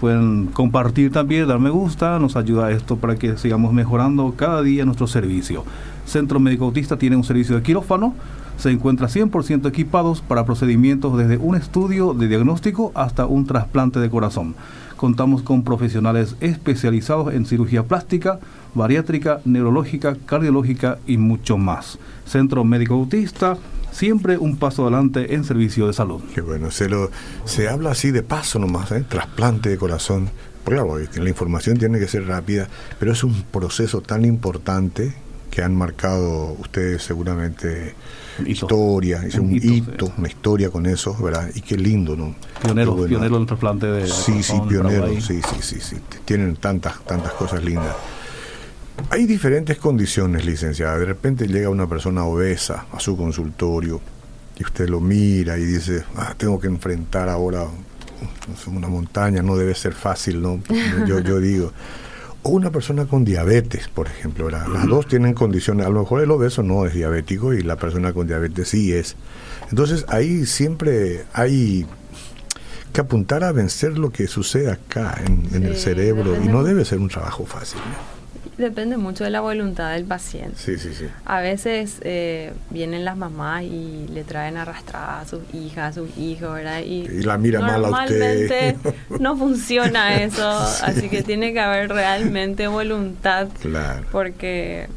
Pueden 0.00 0.46
compartir 0.46 1.12
también, 1.12 1.46
dar 1.46 1.60
me 1.60 1.70
gusta, 1.70 2.18
nos 2.18 2.36
ayuda 2.36 2.70
esto 2.70 2.96
para 2.96 3.16
que 3.16 3.36
sigamos 3.36 3.72
mejorando 3.72 4.34
cada 4.36 4.62
día 4.62 4.84
nuestro 4.84 5.06
servicio. 5.06 5.64
Centro 6.04 6.40
Médico 6.40 6.64
Autista 6.64 6.98
tiene 6.98 7.16
un 7.16 7.24
servicio 7.24 7.56
de 7.56 7.62
quirófano, 7.62 8.14
se 8.56 8.70
encuentra 8.70 9.08
100% 9.08 9.68
equipados 9.68 10.20
para 10.20 10.44
procedimientos 10.44 11.16
desde 11.16 11.38
un 11.38 11.56
estudio 11.56 12.14
de 12.14 12.28
diagnóstico 12.28 12.92
hasta 12.94 13.26
un 13.26 13.46
trasplante 13.46 14.00
de 14.00 14.10
corazón. 14.10 14.54
Contamos 14.96 15.42
con 15.42 15.64
profesionales 15.64 16.36
especializados 16.40 17.34
en 17.34 17.46
cirugía 17.46 17.82
plástica, 17.82 18.38
bariátrica, 18.74 19.40
neurológica, 19.44 20.16
cardiológica 20.26 20.98
y 21.06 21.18
mucho 21.18 21.58
más. 21.58 21.98
Centro 22.24 22.64
Médico 22.64 22.94
Autista 22.94 23.56
siempre 23.94 24.36
un 24.36 24.56
paso 24.56 24.82
adelante 24.82 25.34
en 25.34 25.44
servicio 25.44 25.86
de 25.86 25.92
salud. 25.92 26.22
Qué 26.34 26.40
bueno, 26.40 26.70
se, 26.70 26.88
lo, 26.88 27.10
se 27.44 27.68
habla 27.68 27.92
así 27.92 28.10
de 28.10 28.22
paso 28.22 28.58
nomás, 28.58 28.90
¿eh? 28.92 29.04
trasplante 29.08 29.68
de 29.68 29.78
corazón. 29.78 30.28
Claro, 30.64 30.98
la 30.98 31.28
información 31.28 31.76
tiene 31.78 31.98
que 31.98 32.08
ser 32.08 32.26
rápida, 32.26 32.68
pero 32.98 33.12
es 33.12 33.22
un 33.22 33.42
proceso 33.42 34.00
tan 34.00 34.24
importante 34.24 35.14
que 35.50 35.62
han 35.62 35.76
marcado 35.76 36.56
ustedes 36.58 37.02
seguramente 37.02 37.94
historia, 38.44 39.22
es 39.24 39.36
un, 39.36 39.54
hito, 39.54 40.12
una 40.18 40.26
historia 40.26 40.70
con 40.70 40.86
eso, 40.86 41.16
¿verdad? 41.22 41.48
Y 41.54 41.60
qué 41.60 41.76
lindo, 41.76 42.16
¿no? 42.16 42.34
Pionero, 42.60 42.96
pionero 43.06 43.36
del 43.36 43.46
trasplante 43.46 43.86
de 43.86 44.08
Sí, 44.08 44.42
sí, 44.42 44.54
pionero, 44.68 45.08
sí, 45.20 45.40
sí, 45.42 45.56
sí, 45.60 45.80
sí. 45.80 45.96
Tienen 46.24 46.56
tantas, 46.56 47.04
tantas 47.04 47.32
cosas 47.34 47.62
lindas. 47.62 47.94
Hay 49.10 49.26
diferentes 49.26 49.78
condiciones, 49.78 50.44
licenciada. 50.44 50.98
De 50.98 51.04
repente 51.04 51.46
llega 51.46 51.68
una 51.68 51.88
persona 51.88 52.24
obesa 52.24 52.86
a 52.92 53.00
su 53.00 53.16
consultorio 53.16 54.00
y 54.58 54.64
usted 54.64 54.88
lo 54.88 55.00
mira 55.00 55.58
y 55.58 55.64
dice, 55.64 56.04
ah, 56.16 56.34
tengo 56.36 56.60
que 56.60 56.68
enfrentar 56.68 57.28
ahora 57.28 57.66
una 58.66 58.88
montaña, 58.88 59.42
no 59.42 59.56
debe 59.56 59.74
ser 59.74 59.94
fácil, 59.94 60.40
¿no? 60.40 60.60
Yo, 61.06 61.18
yo 61.20 61.40
digo. 61.40 61.72
O 62.42 62.50
una 62.50 62.70
persona 62.70 63.06
con 63.06 63.24
diabetes, 63.24 63.88
por 63.88 64.06
ejemplo. 64.06 64.50
Las 64.50 64.86
dos 64.86 65.08
tienen 65.08 65.32
condiciones. 65.32 65.86
A 65.86 65.88
lo 65.88 66.00
mejor 66.00 66.20
el 66.20 66.30
obeso 66.30 66.62
no 66.62 66.84
es 66.84 66.92
diabético 66.92 67.54
y 67.54 67.62
la 67.62 67.76
persona 67.76 68.12
con 68.12 68.26
diabetes 68.26 68.68
sí 68.68 68.92
es. 68.92 69.16
Entonces 69.70 70.04
ahí 70.08 70.44
siempre 70.44 71.24
hay 71.32 71.86
que 72.92 73.00
apuntar 73.00 73.44
a 73.44 73.52
vencer 73.52 73.98
lo 73.98 74.10
que 74.10 74.26
sucede 74.26 74.70
acá 74.70 75.18
en, 75.24 75.64
el 75.64 75.76
cerebro 75.76 76.36
y 76.40 76.46
no 76.46 76.62
debe 76.62 76.84
ser 76.84 76.98
un 76.98 77.08
trabajo 77.08 77.46
fácil. 77.46 77.80
Depende 78.58 78.96
mucho 78.96 79.24
de 79.24 79.30
la 79.30 79.40
voluntad 79.40 79.92
del 79.92 80.04
paciente. 80.04 80.56
Sí, 80.56 80.78
sí, 80.78 80.94
sí. 80.94 81.06
A 81.24 81.40
veces 81.40 81.96
eh, 82.02 82.52
vienen 82.70 83.04
las 83.04 83.16
mamás 83.16 83.64
y 83.64 84.06
le 84.12 84.22
traen 84.22 84.56
arrastrada 84.56 85.20
a 85.20 85.26
sus 85.26 85.42
hijas, 85.52 85.90
a 85.96 86.00
sus 86.00 86.16
hijos, 86.16 86.54
¿verdad? 86.54 86.80
Y, 86.80 87.08
la 87.24 87.36
mira 87.36 87.60
mal 87.60 87.84
a 87.84 88.04
usted. 88.04 88.76
no 89.20 89.36
funciona 89.36 90.22
eso, 90.22 90.48
así 90.48 91.08
que 91.08 91.22
tiene 91.22 91.52
que 91.52 91.60
haber 91.60 91.88
realmente 91.90 92.68
voluntad. 92.68 93.48
Claro. 93.60 94.06
Porque, 94.12 94.88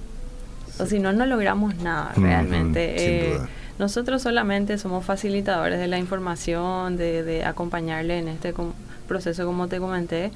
o 0.78 0.86
si 0.86 1.00
no, 1.00 1.12
no 1.12 1.26
logramos 1.26 1.76
nada 1.78 2.12
realmente. 2.15 3.32
Eh, 3.32 3.39
nosotros 3.80 4.22
solamente 4.22 4.78
somos 4.78 5.04
facilitadores 5.04 5.80
de 5.80 5.88
la 5.88 5.98
información, 5.98 6.96
de, 6.96 7.24
de 7.24 7.43
acompañarle 7.43 8.20
en 8.20 8.28
este 8.28 8.54
proceso, 9.08 9.46
como 9.46 9.67
te 9.67 9.80
comenté 9.80 10.32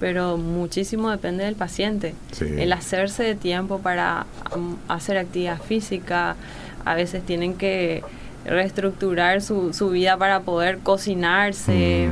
pero 0.00 0.36
muchísimo 0.36 1.10
depende 1.10 1.44
del 1.44 1.54
paciente. 1.54 2.14
El 2.40 2.72
hacerse 2.72 3.22
de 3.22 3.34
tiempo 3.34 3.78
para 3.78 4.26
um, 4.56 4.76
hacer 4.88 5.18
actividad 5.18 5.60
física, 5.60 6.36
a 6.84 6.94
veces 6.94 7.24
tienen 7.24 7.54
que 7.54 8.02
reestructurar 8.44 9.42
su, 9.42 9.72
su 9.72 9.90
vida 9.90 10.16
para 10.16 10.40
poder 10.40 10.78
cocinarse, 10.78 12.08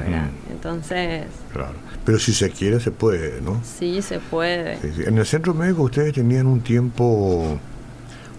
Entonces... 0.51 1.27
Claro. 1.53 1.75
Pero 2.05 2.19
si 2.21 2.33
se 2.33 2.51
quiere, 2.51 2.79
se 2.79 2.93
puede, 2.93 3.41
¿no? 3.41 3.61
Sí, 3.65 4.01
se 4.01 4.21
puede. 4.21 4.79
En 5.07 5.19
el 5.19 5.27
centro 5.27 5.55
médico 5.55 5.83
ustedes 5.83 6.13
tenían 6.13 6.47
un 6.47 6.61
tiempo 6.61 7.59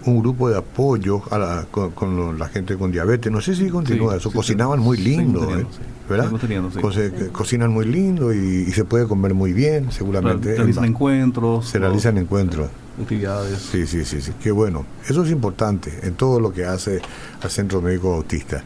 un 0.06 0.20
grupo 0.20 0.48
de 0.48 0.56
apoyo 0.56 1.22
a 1.30 1.38
la, 1.38 1.66
con, 1.70 2.38
la 2.38 2.48
gente 2.48 2.76
con 2.76 2.90
diabetes. 2.90 3.30
No 3.30 3.40
sé 3.40 3.54
si 3.54 3.68
continúa 3.68 4.16
eso. 4.16 4.30
Cocinaban 4.30 4.80
muy 4.80 4.96
lindo, 4.96 5.58
¿eh? 5.58 5.66
¿Verdad? 6.08 6.30
cocinan 7.32 7.72
muy 7.72 7.84
lindo 7.84 8.32
y, 8.32 8.70
se 8.72 8.84
puede 8.84 9.06
comer 9.06 9.34
muy 9.34 9.52
bien, 9.52 9.90
seguramente. 9.92 10.50
Se 10.50 10.56
realizan 10.56 10.84
encuentros. 10.84 11.68
Se 11.68 11.78
realizan 11.78 12.18
encuentros. 12.18 12.68
actividades. 13.00 13.58
Sí, 13.58 13.86
sí, 13.86 14.04
sí, 14.04 14.20
sí, 14.20 14.32
qué 14.42 14.50
bueno. 14.50 14.86
Eso 15.06 15.24
es 15.24 15.30
importante 15.30 15.92
en 16.02 16.14
todo 16.14 16.40
lo 16.40 16.52
que 16.52 16.64
hace 16.64 17.00
al 17.42 17.50
Centro 17.50 17.80
Médico 17.80 18.12
Bautista. 18.12 18.62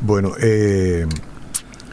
Bueno, 0.00 0.32
eh, 0.40 1.06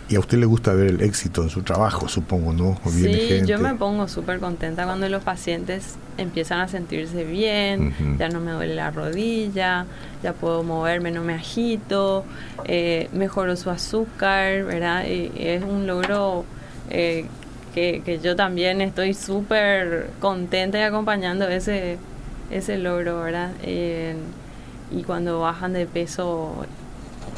y 0.09 0.15
a 0.15 0.19
usted 0.19 0.39
le 0.39 0.47
gusta 0.47 0.73
ver 0.73 0.87
el 0.87 1.01
éxito 1.01 1.43
en 1.43 1.49
su 1.49 1.61
trabajo, 1.61 2.07
supongo, 2.07 2.51
¿no? 2.51 2.79
sí, 2.89 3.41
yo 3.45 3.59
me 3.59 3.75
pongo 3.75 4.07
súper 4.07 4.39
contenta 4.39 4.85
cuando 4.85 5.07
los 5.07 5.21
pacientes 5.23 5.97
empiezan 6.17 6.61
a 6.61 6.67
sentirse 6.67 7.23
bien, 7.25 7.93
ya 8.17 8.27
no 8.27 8.39
me 8.39 8.51
duele 8.51 8.73
la 8.73 8.89
rodilla, 8.89 9.85
ya 10.23 10.33
puedo 10.33 10.63
moverme, 10.63 11.11
no 11.11 11.23
me 11.23 11.35
agito, 11.35 12.25
eh, 12.65 13.07
mejoró 13.13 13.55
su 13.55 13.69
azúcar, 13.69 14.63
¿verdad? 14.63 15.05
Y, 15.05 15.31
es 15.35 15.63
un 15.63 15.85
logro 15.85 16.43
eh, 16.89 17.25
que, 17.75 18.01
que, 18.03 18.17
yo 18.17 18.35
también 18.35 18.81
estoy 18.81 19.13
súper 19.13 20.09
contenta 20.19 20.79
y 20.79 20.81
acompañando 20.81 21.47
ese, 21.47 21.99
ese 22.49 22.79
logro, 22.79 23.21
¿verdad? 23.21 23.51
Eh, 23.61 24.15
y 24.91 25.03
cuando 25.03 25.39
bajan 25.39 25.73
de 25.73 25.85
peso 25.85 26.65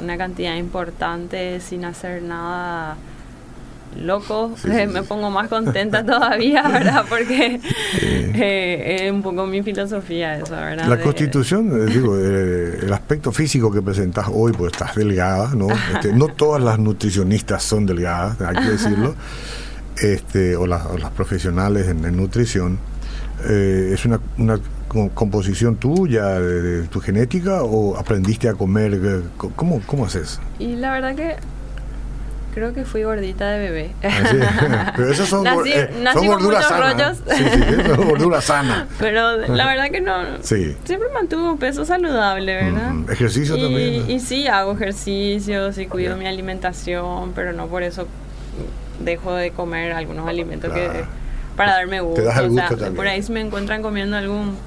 una 0.02 0.18
cantidad 0.18 0.56
importante 0.56 1.60
sin 1.60 1.86
hacer 1.86 2.22
nada 2.22 2.98
loco, 4.00 4.56
me 4.66 5.04
pongo 5.04 5.30
más 5.30 5.48
contenta 5.48 6.06
todavía, 6.06 6.64
¿verdad? 6.64 7.06
Porque 7.08 7.60
eh, 8.02 8.98
es 9.02 9.12
un 9.12 9.22
poco 9.22 9.46
mi 9.46 9.62
filosofía 9.64 10.38
eso, 10.38 10.52
¿verdad? 10.52 10.88
La 10.88 11.00
constitución, 11.00 11.88
eh, 11.88 11.92
digo, 11.92 12.18
eh, 12.18 12.80
el 12.84 12.94
aspecto 12.94 13.32
físico 13.32 13.72
que 13.72 13.82
presentas 13.82 14.28
hoy, 14.32 14.54
pues 14.54 14.72
estás 14.74 14.96
delgada, 14.96 15.54
¿no? 15.56 15.68
Este, 15.94 16.14
no 16.14 16.28
todas 16.28 16.62
las 16.62 16.80
nutricionistas 16.80 17.64
son 17.64 17.86
delgadas, 17.86 18.40
hay 18.42 18.56
que 18.56 18.72
decirlo, 18.72 19.16
este, 19.98 20.56
o, 20.56 20.66
las 20.68 21.12
profesionales 21.16 21.88
en, 21.88 22.02
nutrición. 22.16 22.80
es 23.48 24.06
una, 24.06 24.20
una 24.38 24.60
composición 25.14 25.78
tuya, 25.78 26.40
de, 26.40 26.84
tu 26.88 27.00
genética, 27.00 27.64
o 27.64 27.98
aprendiste 27.98 28.50
a 28.50 28.54
comer? 28.54 29.24
¿Cómo, 29.56 29.82
cómo 29.86 30.06
haces? 30.06 30.40
Y 30.60 30.76
la 30.76 30.92
verdad 30.92 31.16
que 31.16 31.36
creo 32.54 32.74
que 32.74 32.86
fui 32.86 33.04
gordita 33.04 33.50
de 33.52 33.60
bebé. 33.60 33.92
Ah, 34.04 34.94
Pero 34.96 35.12
esos 35.12 35.28
son, 35.28 35.46
eh, 35.66 35.90
son 36.14 36.28
gorduras 36.28 36.68
sanas. 36.68 37.18
Sí, 37.18 37.44
sí, 37.44 37.84
son 37.96 38.08
gorduras 38.08 38.44
sanas. 38.44 38.88
Pero 39.00 39.38
la 39.38 39.66
verdad 39.66 39.90
que 39.90 40.02
no. 40.02 40.14
Sí. 40.42 40.76
Siempre 40.84 41.10
mantuve 41.14 41.50
un 41.50 41.58
peso 41.58 41.86
saludable, 41.86 42.56
¿verdad? 42.56 42.94
ejercicio 43.10 43.56
también. 43.58 44.10
Y 44.10 44.20
sí, 44.20 44.48
hago 44.48 44.74
ejercicios 44.74 45.78
y 45.78 45.88
cuido 45.88 46.18
mi 46.18 46.28
alimentación, 46.28 47.32
pero 47.34 47.54
no 47.54 47.68
por 47.68 47.84
eso 47.84 48.08
dejo 49.00 49.34
de 49.34 49.52
comer 49.52 49.94
algunos 49.94 50.28
alimentos 50.28 50.72
que 50.72 51.06
para 51.66 51.78
darme 51.78 52.02
gusto. 52.02 52.24
por 52.96 53.08
ahí 53.08 53.22
si 53.22 53.32
me 53.32 53.42
encuentran 53.42 53.82
comiendo 53.82 54.18
algún 54.18 54.58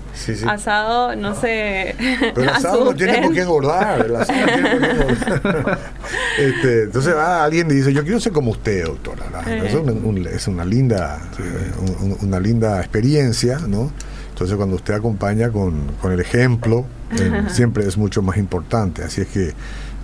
asado, 0.47 1.17
no 1.17 1.35
sé. 1.35 1.95
Pero 2.35 2.43
el 2.43 2.49
asado 2.57 2.85
no 2.85 2.95
tiene 2.95 3.23
por 3.23 3.35
qué 3.35 3.41
engordar. 3.43 4.07
El 4.07 4.17
asado 4.17 4.41
no 4.41 4.47
tiene 4.47 4.71
por 4.71 5.17
qué 5.17 5.49
engordar. 5.49 5.79
este, 6.39 6.83
entonces 6.85 7.15
va 7.15 7.45
alguien 7.45 7.71
y 7.71 7.75
dice, 7.75 7.93
yo 7.93 8.03
quiero 8.03 8.21
ser 8.21 8.33
como 8.33 8.53
usted, 8.53 8.85
doctora. 8.85 9.25
Es, 9.47 9.75
es, 9.75 10.49
una 10.49 10.65
linda, 10.65 11.21
eh, 11.39 12.17
una 12.23 12.41
linda 12.41 12.79
experiencia, 12.81 13.59
¿no? 13.67 13.91
Entonces 14.31 14.57
cuando 14.57 14.77
usted 14.77 14.95
acompaña 14.95 15.51
con, 15.51 15.93
con 16.01 16.13
el 16.13 16.21
ejemplo, 16.21 16.85
eh, 17.13 17.45
siempre 17.49 17.87
es 17.87 17.97
mucho 17.97 18.23
más 18.23 18.37
importante. 18.37 19.03
Así 19.03 19.21
es 19.21 19.29
que 19.29 19.53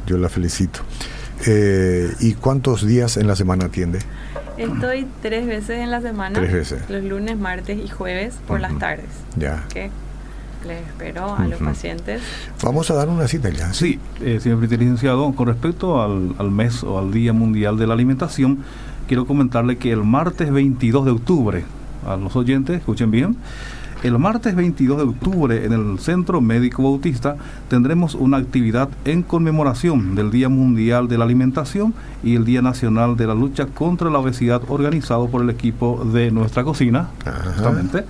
yo 0.07 0.19
la 0.19 0.29
felicito. 0.29 0.81
Eh, 1.47 2.13
¿Y 2.21 2.35
cuántos 2.35 2.87
días 2.87 3.17
en 3.17 3.27
la 3.27 3.37
semana 3.37 3.67
atiende? 3.67 4.01
Estoy 4.57 5.07
tres 5.23 5.47
veces 5.47 5.79
en 5.79 5.91
la 5.91 6.01
semana. 6.01 6.39
Tres 6.39 6.53
veces. 6.53 6.91
Los 6.91 7.03
lunes, 7.03 7.39
martes 7.39 7.79
y 7.83 7.89
jueves 7.89 8.35
por 8.47 8.61
las 8.61 8.79
tardes. 8.79 9.07
Ya. 9.37 9.65
Que 9.73 9.91
les 10.67 10.87
espero 10.87 11.35
a 11.35 11.47
los 11.47 11.61
pacientes. 11.61 12.21
Vamos 12.63 12.91
a 12.91 12.95
dar 12.95 13.09
una 13.09 13.27
cita 13.27 13.49
ya. 13.49 13.73
Sí, 13.73 13.99
eh, 14.21 14.39
señor 14.41 14.61
licenciado, 14.61 15.33
con 15.33 15.47
respecto 15.47 16.03
al, 16.03 16.35
al 16.39 16.51
mes 16.51 16.83
o 16.83 16.99
al 16.99 17.13
Día 17.13 17.33
Mundial 17.33 17.79
de 17.79 17.87
la 17.87 17.95
Alimentación, 17.95 18.59
quiero 19.09 19.27
comentarle 19.27 19.79
que 19.79 19.93
el 19.93 20.05
martes 20.05 20.53
22 20.53 21.07
de 21.07 21.11
octubre, 21.11 21.65
a 22.07 22.17
los 22.17 22.37
oyentes, 22.37 22.79
escuchen 22.79 23.11
bien, 23.11 23.37
el 24.03 24.19
martes 24.19 24.55
22 24.55 24.97
de 24.97 25.05
octubre 25.05 25.65
en 25.65 25.73
el 25.73 25.99
Centro 25.99 26.41
Médico 26.41 26.83
Bautista 26.83 27.37
tendremos 27.69 28.15
una 28.15 28.39
actividad 28.39 28.89
en 29.05 29.23
conmemoración 29.23 30.15
del 30.15 30.31
Día 30.31 30.49
Mundial 30.49 31.07
de 31.07 31.19
la 31.19 31.25
Alimentación 31.25 31.93
y 32.23 32.37
el 32.37 32.47
Día 32.47 32.63
Nacional 32.63 33.17
de 33.17 33.27
la 33.27 33.35
Lucha 33.35 33.67
contra 33.67 34.09
la 34.09 34.19
Obesidad 34.19 34.63
organizado 34.69 35.29
por 35.29 35.43
el 35.43 35.51
equipo 35.51 36.03
de 36.05 36.31
nuestra 36.31 36.65
cocina, 36.65 37.11
justamente. 37.55 38.05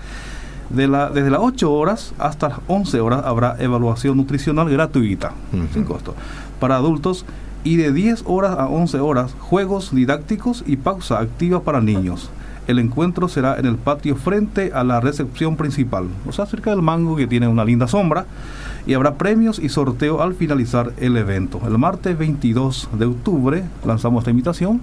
De 0.68 0.86
la, 0.86 1.10
desde 1.10 1.30
las 1.30 1.40
8 1.42 1.72
horas 1.72 2.14
hasta 2.18 2.50
las 2.50 2.58
11 2.68 3.00
horas 3.00 3.22
habrá 3.24 3.56
evaluación 3.58 4.16
nutricional 4.16 4.70
gratuita, 4.70 5.32
sin 5.72 5.82
costo, 5.82 6.14
para 6.60 6.76
adultos 6.76 7.24
y 7.64 7.76
de 7.76 7.92
10 7.92 8.22
horas 8.26 8.56
a 8.56 8.68
11 8.68 9.00
horas 9.00 9.34
juegos 9.40 9.92
didácticos 9.92 10.62
y 10.66 10.76
pausa 10.76 11.18
activa 11.18 11.62
para 11.64 11.80
niños. 11.80 12.30
El 12.66 12.78
encuentro 12.78 13.28
será 13.28 13.58
en 13.58 13.66
el 13.66 13.76
patio 13.76 14.16
frente 14.16 14.72
a 14.72 14.84
la 14.84 15.00
recepción 15.00 15.56
principal, 15.56 16.08
o 16.26 16.32
sea, 16.32 16.46
cerca 16.46 16.70
del 16.70 16.82
mango 16.82 17.16
que 17.16 17.26
tiene 17.26 17.48
una 17.48 17.64
linda 17.64 17.88
sombra, 17.88 18.26
y 18.86 18.94
habrá 18.94 19.14
premios 19.14 19.58
y 19.58 19.68
sorteo 19.68 20.22
al 20.22 20.34
finalizar 20.34 20.92
el 20.98 21.16
evento. 21.16 21.60
El 21.66 21.78
martes 21.78 22.16
22 22.16 22.88
de 22.98 23.06
octubre 23.06 23.64
lanzamos 23.84 24.22
esta 24.22 24.30
invitación 24.30 24.80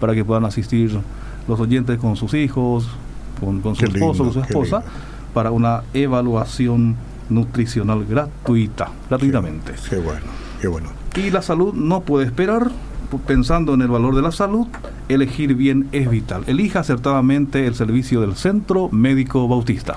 para 0.00 0.14
que 0.14 0.24
puedan 0.24 0.44
asistir 0.44 0.98
los 1.46 1.60
oyentes 1.60 1.98
con 1.98 2.16
sus 2.16 2.34
hijos, 2.34 2.88
con, 3.40 3.74
su 3.74 3.84
esposo, 3.84 4.24
con 4.24 4.32
su 4.32 4.40
esposa, 4.40 4.82
para 5.32 5.50
una 5.50 5.82
evaluación 5.94 6.96
nutricional 7.28 8.04
gratuita, 8.04 8.90
gratuitamente. 9.08 9.74
qué 9.88 9.98
bueno, 9.98 10.26
qué 10.60 10.68
bueno. 10.68 10.88
Y 11.16 11.30
la 11.30 11.42
salud 11.42 11.74
no 11.74 12.02
puede 12.02 12.26
esperar, 12.26 12.70
pensando 13.26 13.74
en 13.74 13.82
el 13.82 13.88
valor 13.88 14.14
de 14.14 14.22
la 14.22 14.32
salud, 14.32 14.66
elegir 15.08 15.54
bien 15.54 15.88
es 15.92 16.10
vital. 16.10 16.44
Elija 16.46 16.80
acertadamente 16.80 17.66
el 17.66 17.74
servicio 17.74 18.20
del 18.20 18.36
Centro 18.36 18.88
Médico 18.90 19.48
Bautista. 19.48 19.96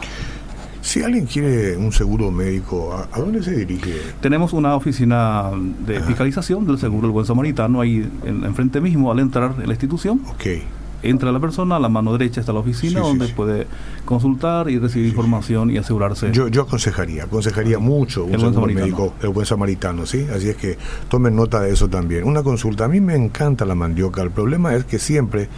Si 0.81 1.03
alguien 1.03 1.27
quiere 1.27 1.77
un 1.77 1.91
seguro 1.91 2.31
médico, 2.31 2.93
¿a, 2.93 3.19
dónde 3.19 3.43
se 3.43 3.55
dirige? 3.55 3.93
Tenemos 4.19 4.51
una 4.51 4.75
oficina 4.75 5.51
de 5.85 6.01
fiscalización 6.01 6.65
del 6.65 6.79
Seguro 6.79 7.03
del 7.03 7.11
Buen 7.11 7.25
Samaritano 7.25 7.81
ahí 7.81 8.09
enfrente 8.25 8.81
mismo 8.81 9.11
al 9.11 9.19
entrar 9.19 9.53
en 9.59 9.67
la 9.67 9.73
institución. 9.73 10.21
Ok 10.31 10.80
entra 11.03 11.31
la 11.31 11.39
persona, 11.39 11.75
a 11.77 11.79
la 11.79 11.89
mano 11.89 12.11
derecha 12.13 12.39
está 12.39 12.53
la 12.53 12.59
oficina 12.59 13.01
donde 13.01 13.27
puede 13.29 13.67
consultar 14.05 14.69
y 14.69 14.79
recibir 14.79 15.09
información 15.09 15.71
y 15.71 15.77
asegurarse. 15.77 16.31
Yo, 16.31 16.47
yo 16.47 16.63
aconsejaría, 16.63 17.23
aconsejaría 17.23 17.79
mucho 17.79 18.25
un 18.25 18.39
seguro 18.39 18.67
médico, 18.67 19.13
el 19.21 19.29
buen 19.29 19.45
samaritano, 19.45 20.05
¿sí? 20.05 20.27
Así 20.33 20.49
es 20.49 20.57
que 20.57 20.77
tomen 21.09 21.35
nota 21.35 21.61
de 21.61 21.71
eso 21.71 21.87
también. 21.87 22.23
Una 22.23 22.43
consulta, 22.43 22.85
a 22.85 22.87
mí 22.87 23.01
me 23.01 23.15
encanta 23.15 23.65
la 23.65 23.75
mandioca, 23.75 24.21
el 24.21 24.31
problema 24.31 24.75
es 24.75 24.85
que 24.85 24.99
siempre 24.99 25.49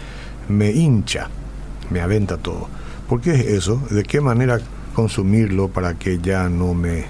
me 0.49 0.71
hincha, 0.71 1.29
me 1.89 2.01
aventa 2.01 2.37
todo. 2.37 2.67
¿Por 3.07 3.21
qué 3.21 3.31
es 3.31 3.45
eso? 3.47 3.81
¿De 3.89 4.03
qué 4.03 4.21
manera 4.21 4.59
consumirlo 4.93 5.67
para 5.69 5.95
que 5.95 6.19
ya 6.19 6.49
no 6.49 6.73
me 6.73 7.05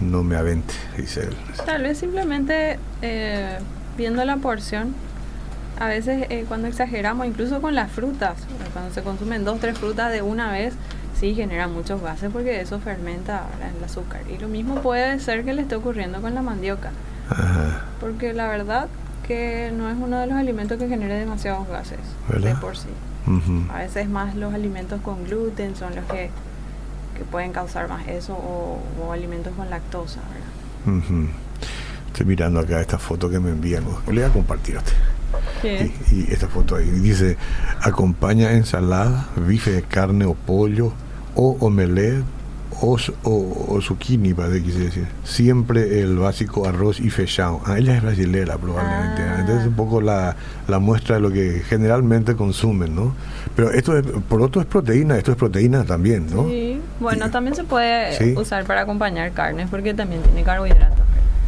no 0.00 0.22
me 0.22 0.36
avente, 0.36 0.74
dice 0.96 1.24
él. 1.24 1.36
Tal 1.66 1.82
vez 1.82 1.98
simplemente 1.98 2.78
eh, 3.02 3.58
viendo 3.96 4.24
la 4.24 4.38
porción 4.38 4.94
a 5.80 5.88
veces 5.88 6.26
eh, 6.28 6.44
cuando 6.46 6.68
exageramos, 6.68 7.26
incluso 7.26 7.62
con 7.62 7.74
las 7.74 7.90
frutas, 7.90 8.36
cuando 8.74 8.92
se 8.94 9.02
consumen 9.02 9.44
dos, 9.44 9.60
tres 9.60 9.78
frutas 9.78 10.12
de 10.12 10.20
una 10.20 10.52
vez, 10.52 10.74
sí 11.18 11.34
genera 11.34 11.68
muchos 11.68 12.02
gases 12.02 12.30
porque 12.30 12.60
eso 12.60 12.78
fermenta 12.80 13.46
el 13.78 13.82
azúcar. 13.82 14.20
Y 14.30 14.38
lo 14.38 14.48
mismo 14.48 14.76
puede 14.82 15.18
ser 15.20 15.42
que 15.42 15.54
le 15.54 15.62
esté 15.62 15.76
ocurriendo 15.76 16.20
con 16.20 16.34
la 16.34 16.42
mandioca. 16.42 16.90
Porque 17.98 18.34
la 18.34 18.48
verdad 18.48 18.88
que 19.26 19.72
no 19.74 19.88
es 19.88 19.96
uno 19.96 20.18
de 20.18 20.26
los 20.26 20.36
alimentos 20.36 20.76
que 20.76 20.86
genere 20.86 21.14
demasiados 21.14 21.66
gases 21.66 22.00
de 22.28 22.54
por 22.56 22.76
sí. 22.76 22.88
A 23.72 23.78
veces 23.78 24.06
más 24.08 24.34
los 24.34 24.52
alimentos 24.52 25.00
con 25.00 25.24
gluten 25.24 25.76
son 25.76 25.96
los 25.96 26.04
que, 26.06 26.30
que 27.16 27.24
pueden 27.30 27.52
causar 27.52 27.88
más 27.88 28.06
eso 28.06 28.34
o, 28.34 29.12
alimentos 29.12 29.54
con 29.56 29.70
lactosa. 29.70 30.20
Estoy 32.08 32.26
mirando 32.26 32.60
acá 32.60 32.82
esta 32.82 32.98
foto 32.98 33.30
que 33.30 33.40
me 33.40 33.50
envían. 33.50 33.84
Le 34.08 34.12
voy 34.12 34.22
a 34.22 34.28
compartir 34.28 34.76
a 34.76 34.80
usted. 34.80 34.94
Y, 35.62 36.32
esta 36.32 36.48
foto 36.48 36.76
ahí 36.76 36.90
dice, 36.90 37.36
acompaña 37.82 38.52
ensalada, 38.52 39.28
bife 39.36 39.72
de 39.72 39.82
carne 39.82 40.24
o 40.24 40.34
pollo, 40.34 40.92
o 41.34 41.56
omelette, 41.60 42.24
o, 42.82 42.96
o, 43.24 43.80
zucchini, 43.80 44.32
para 44.32 44.52
quise 44.58 44.78
decir. 44.78 45.06
Siempre 45.24 46.00
el 46.00 46.16
básico 46.16 46.66
arroz 46.66 47.00
y 47.00 47.10
fechado. 47.10 47.60
Ah, 47.66 47.78
ella 47.78 47.96
es 47.96 48.02
brasilera 48.02 48.56
probablemente. 48.56 49.22
Ah. 49.22 49.36
Entonces 49.40 49.66
un 49.66 49.74
poco 49.74 50.00
la, 50.00 50.36
la, 50.66 50.78
muestra 50.78 51.16
de 51.16 51.20
lo 51.20 51.30
que 51.30 51.62
generalmente 51.68 52.36
consumen, 52.36 52.94
¿no? 52.94 53.14
Pero 53.54 53.70
esto 53.70 53.98
es, 53.98 54.06
por 54.28 54.40
otro 54.40 54.60
es 54.60 54.66
proteína, 54.66 55.18
esto 55.18 55.32
es 55.32 55.36
proteína 55.36 55.84
también, 55.84 56.26
¿no? 56.34 56.48
Sí, 56.48 56.80
bueno, 57.00 57.30
también 57.30 57.54
se 57.54 57.64
puede 57.64 58.34
usar 58.38 58.64
para 58.64 58.82
acompañar 58.82 59.32
carnes 59.32 59.68
porque 59.70 59.92
también 59.92 60.22
tiene 60.22 60.42
carbohidratos. 60.42 60.99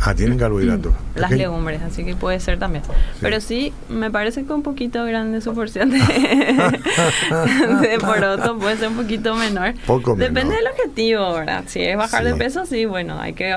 Ah, 0.05 0.15
tienen 0.15 0.37
carbohidratos. 0.37 0.93
Las 1.15 1.31
legumbres, 1.31 1.81
así 1.83 2.05
que 2.05 2.17
puede 2.17 2.41
ser 2.41 2.59
también. 2.59 2.83
Pero 3.21 3.41
sí, 3.41 3.73
me 3.89 4.11
parece 4.11 4.45
que 4.45 4.53
un 4.53 4.63
poquito 4.63 5.05
grande 5.05 5.41
su 5.41 5.55
porción 5.55 5.91
de, 5.91 5.99
de 7.89 7.99
poroto, 8.01 8.59
puede 8.59 8.79
ser 8.79 8.89
un 8.89 8.97
poquito 8.97 9.37
menor. 9.37 9.75
Poco 9.87 10.17
Depende 10.17 10.57
del 10.57 10.67
objetivo, 10.67 11.33
¿verdad? 11.35 11.65
Si 11.69 11.81
es 11.81 11.97
bajar 11.97 12.25
de 12.25 12.35
peso, 12.35 12.67
sí, 12.67 12.85
bueno, 12.85 13.21
hay 13.21 13.35
que 13.35 13.57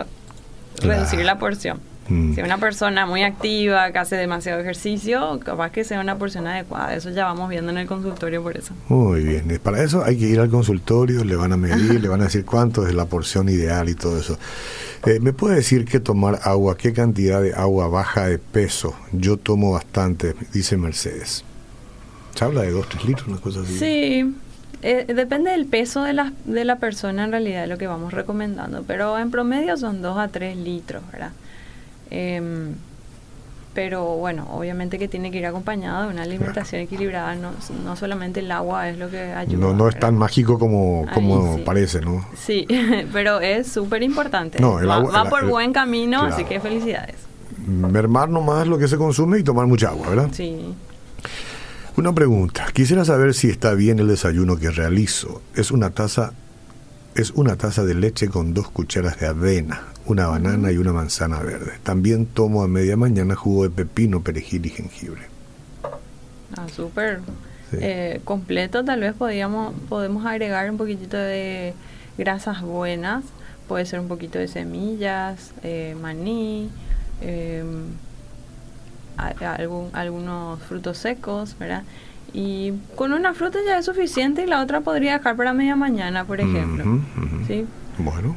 reducir 0.83 1.25
la 1.25 1.39
porción. 1.39 1.79
Mm. 2.09 2.33
Si 2.35 2.39
es 2.39 2.45
una 2.45 2.59
persona 2.59 3.05
muy 3.07 3.23
activa, 3.23 3.91
que 3.91 3.97
hace 3.97 4.15
demasiado 4.15 4.61
ejercicio, 4.61 5.39
capaz 5.43 5.71
que 5.71 5.83
sea 5.83 5.99
una 5.99 6.17
porción 6.17 6.45
adecuada. 6.45 6.93
Eso 6.93 7.09
ya 7.09 7.25
vamos 7.25 7.49
viendo 7.49 7.71
en 7.71 7.79
el 7.79 7.87
consultorio 7.87 8.43
por 8.43 8.55
eso. 8.55 8.73
Muy 8.87 9.23
bien. 9.23 9.59
Para 9.63 9.81
eso 9.81 10.03
hay 10.03 10.17
que 10.17 10.25
ir 10.25 10.39
al 10.39 10.49
consultorio, 10.49 11.23
le 11.23 11.35
van 11.35 11.53
a 11.53 11.57
medir, 11.57 11.99
le 11.99 12.07
van 12.07 12.21
a 12.21 12.25
decir 12.25 12.45
cuánto 12.45 12.87
es 12.87 12.93
la 12.93 13.05
porción 13.05 13.49
ideal 13.49 13.89
y 13.89 13.95
todo 13.95 14.19
eso. 14.19 14.37
Eh, 15.05 15.19
¿Me 15.19 15.33
puede 15.33 15.57
decir 15.57 15.85
que 15.85 15.99
tomar 15.99 16.39
agua, 16.43 16.77
qué 16.77 16.91
cantidad 16.91 17.39
de 17.39 17.53
agua 17.53 17.87
baja 17.87 18.27
de 18.27 18.39
peso? 18.39 18.95
Yo 19.11 19.37
tomo 19.37 19.73
bastante, 19.73 20.33
dice 20.51 20.77
Mercedes. 20.77 21.43
¿Se 22.33 22.43
habla 22.43 22.63
de 22.63 22.71
2, 22.71 22.89
3 22.89 23.05
litros, 23.05 23.27
una 23.27 23.37
cosa 23.37 23.61
así? 23.61 23.77
Sí, 23.77 24.35
eh, 24.81 25.05
depende 25.13 25.51
del 25.51 25.67
peso 25.67 26.01
de 26.01 26.13
la, 26.13 26.33
de 26.45 26.65
la 26.65 26.77
persona 26.77 27.23
en 27.23 27.31
realidad, 27.31 27.67
lo 27.67 27.77
que 27.77 27.85
vamos 27.85 28.13
recomendando, 28.13 28.83
pero 28.87 29.17
en 29.19 29.29
promedio 29.29 29.77
son 29.77 30.01
2 30.01 30.17
a 30.17 30.27
3 30.29 30.57
litros, 30.57 31.03
¿verdad? 31.11 31.31
Em, 32.09 32.73
pero 33.75 34.15
bueno, 34.15 34.47
obviamente 34.51 34.97
que 34.97 35.09
tiene 35.09 35.29
que 35.29 35.37
ir 35.37 35.45
acompañado 35.45 36.03
de 36.03 36.13
una 36.13 36.23
alimentación 36.23 36.81
equilibrada, 36.81 37.35
no, 37.35 37.51
no 37.83 37.95
solamente 37.97 38.39
el 38.39 38.49
agua 38.49 38.89
es 38.89 38.97
lo 38.97 39.09
que 39.09 39.19
ayuda. 39.19 39.59
No, 39.59 39.73
no 39.73 39.89
es 39.89 39.99
tan 39.99 40.15
mágico 40.15 40.57
como, 40.57 41.05
como 41.13 41.59
parece, 41.65 41.99
¿no? 41.99 42.25
Sí, 42.35 42.65
pero 43.13 43.41
es 43.41 43.67
súper 43.67 44.01
importante. 44.01 44.63
va, 44.63 45.25
por 45.29 45.45
buen 45.45 45.73
camino, 45.73 46.23
así 46.23 46.45
que 46.45 46.59
felicidades. 46.61 47.17
Mermar 47.67 48.29
nomás 48.29 48.65
lo 48.65 48.77
que 48.77 48.87
se 48.87 48.97
consume 48.97 49.39
y 49.39 49.43
tomar 49.43 49.67
mucha 49.67 49.89
agua, 49.89 50.09
¿verdad? 50.09 50.29
Sí. 50.31 50.73
Una 51.97 52.13
pregunta, 52.13 52.67
quisiera 52.73 53.03
saber 53.03 53.33
si 53.33 53.49
está 53.49 53.73
bien 53.73 53.99
el 53.99 54.07
desayuno 54.07 54.57
que 54.57 54.71
realizo. 54.71 55.41
Es 55.53 55.71
una 55.71 55.89
taza 55.89 56.33
es 57.15 57.31
una 57.31 57.55
taza 57.55 57.85
de 57.85 57.95
leche 57.95 58.27
con 58.29 58.53
dos 58.53 58.69
cucharas 58.69 59.19
de 59.19 59.27
avena, 59.27 59.83
una 60.05 60.27
banana 60.27 60.71
y 60.71 60.77
una 60.77 60.93
manzana 60.93 61.39
verde. 61.39 61.73
También 61.83 62.25
tomo 62.25 62.63
a 62.63 62.67
media 62.67 62.95
mañana 62.95 63.35
jugo 63.35 63.63
de 63.63 63.69
pepino, 63.69 64.21
perejil 64.21 64.65
y 64.65 64.69
jengibre. 64.69 65.21
Ah, 66.57 66.67
súper. 66.73 67.21
Eh, 67.73 68.21
completo, 68.23 68.85
tal 68.85 69.01
vez 69.01 69.13
podríamos, 69.13 69.73
podemos 69.89 70.25
agregar 70.25 70.69
un 70.69 70.77
poquitito 70.77 71.17
de 71.17 71.73
grasas 72.17 72.61
buenas. 72.61 73.23
Puede 73.67 73.85
ser 73.85 73.99
un 73.99 74.07
poquito 74.07 74.37
de 74.37 74.47
semillas, 74.47 75.51
eh, 75.63 75.95
maní, 75.99 76.69
em, 77.21 77.85
algún, 79.17 79.89
algunos 79.93 80.61
frutos 80.61 80.99
secos, 80.99 81.57
¿verdad? 81.57 81.83
Y 82.31 82.73
con 82.95 83.13
una 83.13 83.33
fruta 83.33 83.59
ya 83.65 83.79
es 83.79 83.85
suficiente 83.85 84.43
y 84.43 84.45
la 84.45 84.61
otra 84.61 84.81
podría 84.81 85.17
dejar 85.17 85.35
para 85.35 85.53
media 85.53 85.75
mañana, 85.75 86.25
por 86.25 86.41
ejemplo. 86.41 86.99
¿Sí? 87.47 87.65
Bueno. 87.97 88.35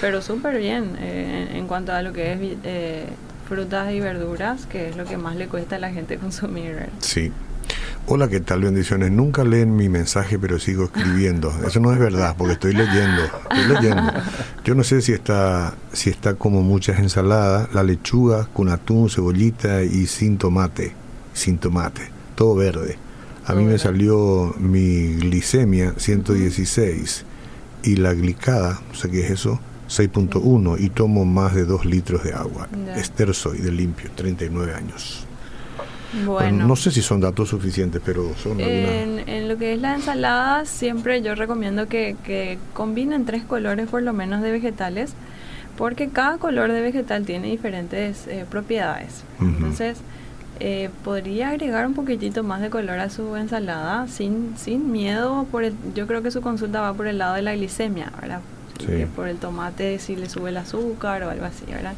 Pero 0.00 0.22
súper 0.22 0.58
bien 0.58 0.96
eh, 1.00 1.52
en 1.54 1.66
cuanto 1.66 1.92
a 1.92 2.02
lo 2.02 2.12
que 2.12 2.32
es 2.32 2.38
eh, 2.64 3.06
frutas 3.48 3.92
y 3.92 4.00
verduras, 4.00 4.66
que 4.66 4.88
es 4.88 4.96
lo 4.96 5.04
que 5.04 5.16
más 5.16 5.36
le 5.36 5.48
cuesta 5.48 5.76
a 5.76 5.78
la 5.78 5.90
gente 5.90 6.18
consumir. 6.18 6.88
Sí. 7.00 7.32
Hola, 8.08 8.28
¿qué 8.28 8.38
tal? 8.38 8.60
Bendiciones. 8.60 9.10
Nunca 9.10 9.42
leen 9.42 9.74
mi 9.74 9.88
mensaje, 9.88 10.38
pero 10.38 10.60
sigo 10.60 10.84
escribiendo. 10.84 11.52
Eso 11.66 11.80
no 11.80 11.92
es 11.92 11.98
verdad, 11.98 12.36
porque 12.38 12.52
estoy 12.52 12.72
leyendo. 12.72 13.24
Estoy 13.24 13.74
leyendo. 13.74 14.12
Yo 14.64 14.76
no 14.76 14.84
sé 14.84 15.02
si 15.02 15.12
está, 15.12 15.74
si 15.92 16.10
está 16.10 16.34
como 16.34 16.62
muchas 16.62 17.00
ensaladas, 17.00 17.74
la 17.74 17.82
lechuga 17.82 18.46
con 18.52 18.68
atún, 18.68 19.10
cebollita 19.10 19.82
y 19.82 20.06
sin 20.06 20.38
tomate. 20.38 20.92
Sin 21.32 21.58
tomate. 21.58 22.02
Todo 22.36 22.54
verde. 22.54 22.96
A 23.44 23.54
mí 23.54 23.64
me 23.64 23.78
salió 23.78 24.54
mi 24.58 25.14
glicemia 25.14 25.94
116 25.96 27.24
y 27.86 27.96
la 27.96 28.12
glicada, 28.12 28.80
no 28.88 28.94
sé 28.94 29.10
qué 29.10 29.20
es 29.20 29.30
eso, 29.30 29.60
6.1 29.88 30.76
y 30.80 30.90
tomo 30.90 31.24
más 31.24 31.54
de 31.54 31.64
2 31.64 31.86
litros 31.86 32.24
de 32.24 32.34
agua. 32.34 32.68
Esther 32.96 33.32
soy 33.34 33.58
de 33.58 33.70
limpio, 33.70 34.10
39 34.14 34.74
años. 34.74 35.22
Bueno. 36.24 36.66
no 36.66 36.76
sé 36.76 36.92
si 36.92 37.02
son 37.02 37.20
datos 37.20 37.48
suficientes, 37.50 38.00
pero 38.04 38.32
son 38.36 38.58
en, 38.60 39.28
en 39.28 39.48
lo 39.48 39.58
que 39.58 39.74
es 39.74 39.80
la 39.80 39.96
ensalada, 39.96 40.64
siempre 40.64 41.20
yo 41.20 41.34
recomiendo 41.34 41.88
que, 41.88 42.16
que 42.24 42.58
combinen 42.72 43.26
tres 43.26 43.42
colores 43.42 43.88
por 43.88 44.02
lo 44.02 44.12
menos 44.12 44.40
de 44.40 44.50
vegetales, 44.50 45.12
porque 45.76 46.08
cada 46.08 46.38
color 46.38 46.72
de 46.72 46.80
vegetal 46.80 47.24
tiene 47.26 47.48
diferentes 47.48 48.26
eh, 48.28 48.46
propiedades. 48.48 49.24
Entonces, 49.40 49.98
eh, 50.60 50.90
podría 51.04 51.50
agregar 51.50 51.86
un 51.86 51.94
poquitito 51.94 52.42
más 52.42 52.60
de 52.60 52.70
color 52.70 52.98
a 52.98 53.10
su 53.10 53.36
ensalada 53.36 54.06
sin, 54.08 54.54
sin 54.56 54.90
miedo. 54.90 55.46
Por 55.50 55.64
yo 55.94 56.06
creo 56.06 56.22
que 56.22 56.30
su 56.30 56.40
consulta 56.40 56.80
va 56.80 56.94
por 56.94 57.06
el 57.06 57.18
lado 57.18 57.34
de 57.34 57.42
la 57.42 57.54
glicemia, 57.54 58.12
¿verdad? 58.20 58.40
Por 59.14 59.28
el 59.28 59.38
tomate 59.38 59.98
si 59.98 60.16
le 60.16 60.28
sube 60.28 60.50
el 60.50 60.56
azúcar 60.58 61.22
o 61.22 61.30
algo 61.30 61.46
así, 61.46 61.64
¿verdad? 61.66 61.94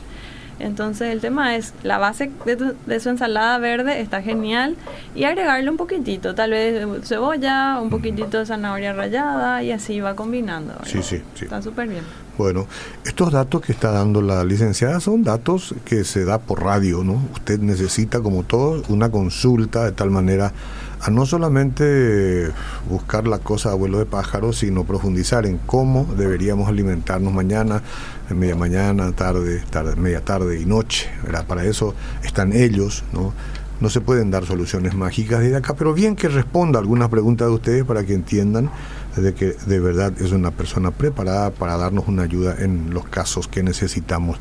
Entonces 0.60 1.12
el 1.12 1.20
tema 1.20 1.56
es, 1.56 1.72
la 1.82 1.98
base 1.98 2.30
de, 2.44 3.00
su 3.00 3.08
ensalada 3.08 3.58
verde 3.58 4.00
está 4.00 4.22
genial 4.22 4.76
y 5.14 5.24
agregarle 5.24 5.70
un 5.70 5.76
poquitito, 5.76 6.34
tal 6.34 6.50
vez 6.50 6.84
cebolla, 7.04 7.80
un 7.80 7.90
poquitito 7.90 8.38
de 8.38 8.46
zanahoria 8.46 8.92
rallada 8.92 9.62
y 9.62 9.70
así 9.70 10.00
va 10.00 10.16
combinando. 10.16 10.74
Sí, 10.84 11.02
sí, 11.02 11.22
sí. 11.34 11.44
Está 11.44 11.62
súper 11.62 11.88
bien. 11.88 12.02
Bueno, 12.38 12.68
estos 13.04 13.32
datos 13.32 13.62
que 13.62 13.72
está 13.72 13.90
dando 13.90 14.22
la 14.22 14.44
licenciada 14.44 15.00
son 15.00 15.24
datos 15.24 15.74
que 15.84 16.04
se 16.04 16.24
da 16.24 16.38
por 16.38 16.62
radio, 16.62 17.02
¿no? 17.02 17.20
Usted 17.34 17.58
necesita, 17.58 18.20
como 18.20 18.44
todos, 18.44 18.88
una 18.88 19.10
consulta 19.10 19.84
de 19.84 19.90
tal 19.90 20.12
manera 20.12 20.52
a 21.00 21.10
no 21.10 21.26
solamente 21.26 22.52
buscar 22.88 23.26
la 23.26 23.40
cosa 23.40 23.72
a 23.72 23.74
vuelo 23.74 23.98
de 23.98 24.06
pájaro, 24.06 24.52
sino 24.52 24.84
profundizar 24.84 25.46
en 25.46 25.58
cómo 25.58 26.06
deberíamos 26.16 26.68
alimentarnos 26.68 27.32
mañana, 27.32 27.82
en 28.30 28.38
media 28.38 28.54
mañana, 28.54 29.10
tarde, 29.10 29.60
tarde, 29.68 29.96
media 29.96 30.24
tarde 30.24 30.60
y 30.60 30.64
noche. 30.64 31.10
Para 31.48 31.64
eso 31.64 31.96
están 32.22 32.52
ellos, 32.52 33.02
¿no? 33.12 33.32
No 33.80 33.90
se 33.90 34.00
pueden 34.00 34.30
dar 34.30 34.46
soluciones 34.46 34.94
mágicas 34.94 35.40
desde 35.40 35.56
acá, 35.56 35.74
pero 35.74 35.92
bien 35.92 36.14
que 36.14 36.28
responda 36.28 36.78
algunas 36.78 37.08
preguntas 37.08 37.48
de 37.48 37.54
ustedes 37.54 37.84
para 37.84 38.04
que 38.04 38.14
entiendan 38.14 38.70
de 39.16 39.34
que 39.34 39.52
de 39.66 39.80
verdad 39.80 40.12
es 40.20 40.32
una 40.32 40.50
persona 40.50 40.90
preparada 40.90 41.50
para 41.50 41.76
darnos 41.76 42.08
una 42.08 42.22
ayuda 42.22 42.56
en 42.58 42.92
los 42.92 43.06
casos 43.06 43.48
que 43.48 43.62
necesitamos. 43.62 44.38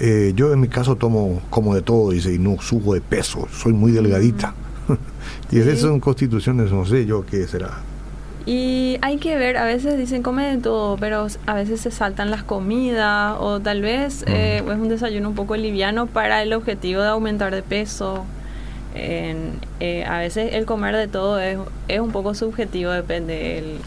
Eh, 0.00 0.32
yo 0.34 0.52
en 0.52 0.60
mi 0.60 0.68
caso 0.68 0.96
tomo 0.96 1.42
como 1.50 1.74
de 1.74 1.82
todo, 1.82 2.10
dice, 2.10 2.32
y 2.32 2.38
no 2.38 2.60
subo 2.60 2.94
de 2.94 3.00
peso, 3.00 3.48
soy 3.52 3.72
muy 3.72 3.92
delgadita. 3.92 4.54
y 5.50 5.58
esas 5.58 5.80
son 5.80 6.00
constituciones, 6.00 6.72
no 6.72 6.84
sé 6.86 7.06
yo 7.06 7.24
qué 7.26 7.46
será. 7.46 7.80
Y 8.46 8.98
hay 9.02 9.16
que 9.16 9.36
ver, 9.36 9.56
a 9.56 9.64
veces 9.64 9.98
dicen 9.98 10.22
come 10.22 10.46
de 10.46 10.58
todo, 10.58 10.96
pero 10.98 11.26
a 11.46 11.54
veces 11.54 11.80
se 11.80 11.90
saltan 11.90 12.30
las 12.30 12.44
comidas 12.44 13.36
o 13.40 13.58
tal 13.58 13.82
vez 13.82 14.24
eh, 14.28 14.62
es 14.64 14.78
un 14.78 14.88
desayuno 14.88 15.30
un 15.30 15.34
poco 15.34 15.56
liviano 15.56 16.06
para 16.06 16.42
el 16.42 16.52
objetivo 16.52 17.02
de 17.02 17.08
aumentar 17.08 17.52
de 17.52 17.62
peso. 17.62 18.24
Eh, 18.98 20.04
a 20.04 20.18
veces 20.18 20.54
el 20.54 20.64
comer 20.64 20.96
de 20.96 21.06
todo 21.08 21.38
es, 21.38 21.58
es 21.88 22.00
un 22.00 22.12
poco 22.12 22.34
subjetivo, 22.34 22.90
depende. 22.90 23.58
El, 23.58 23.78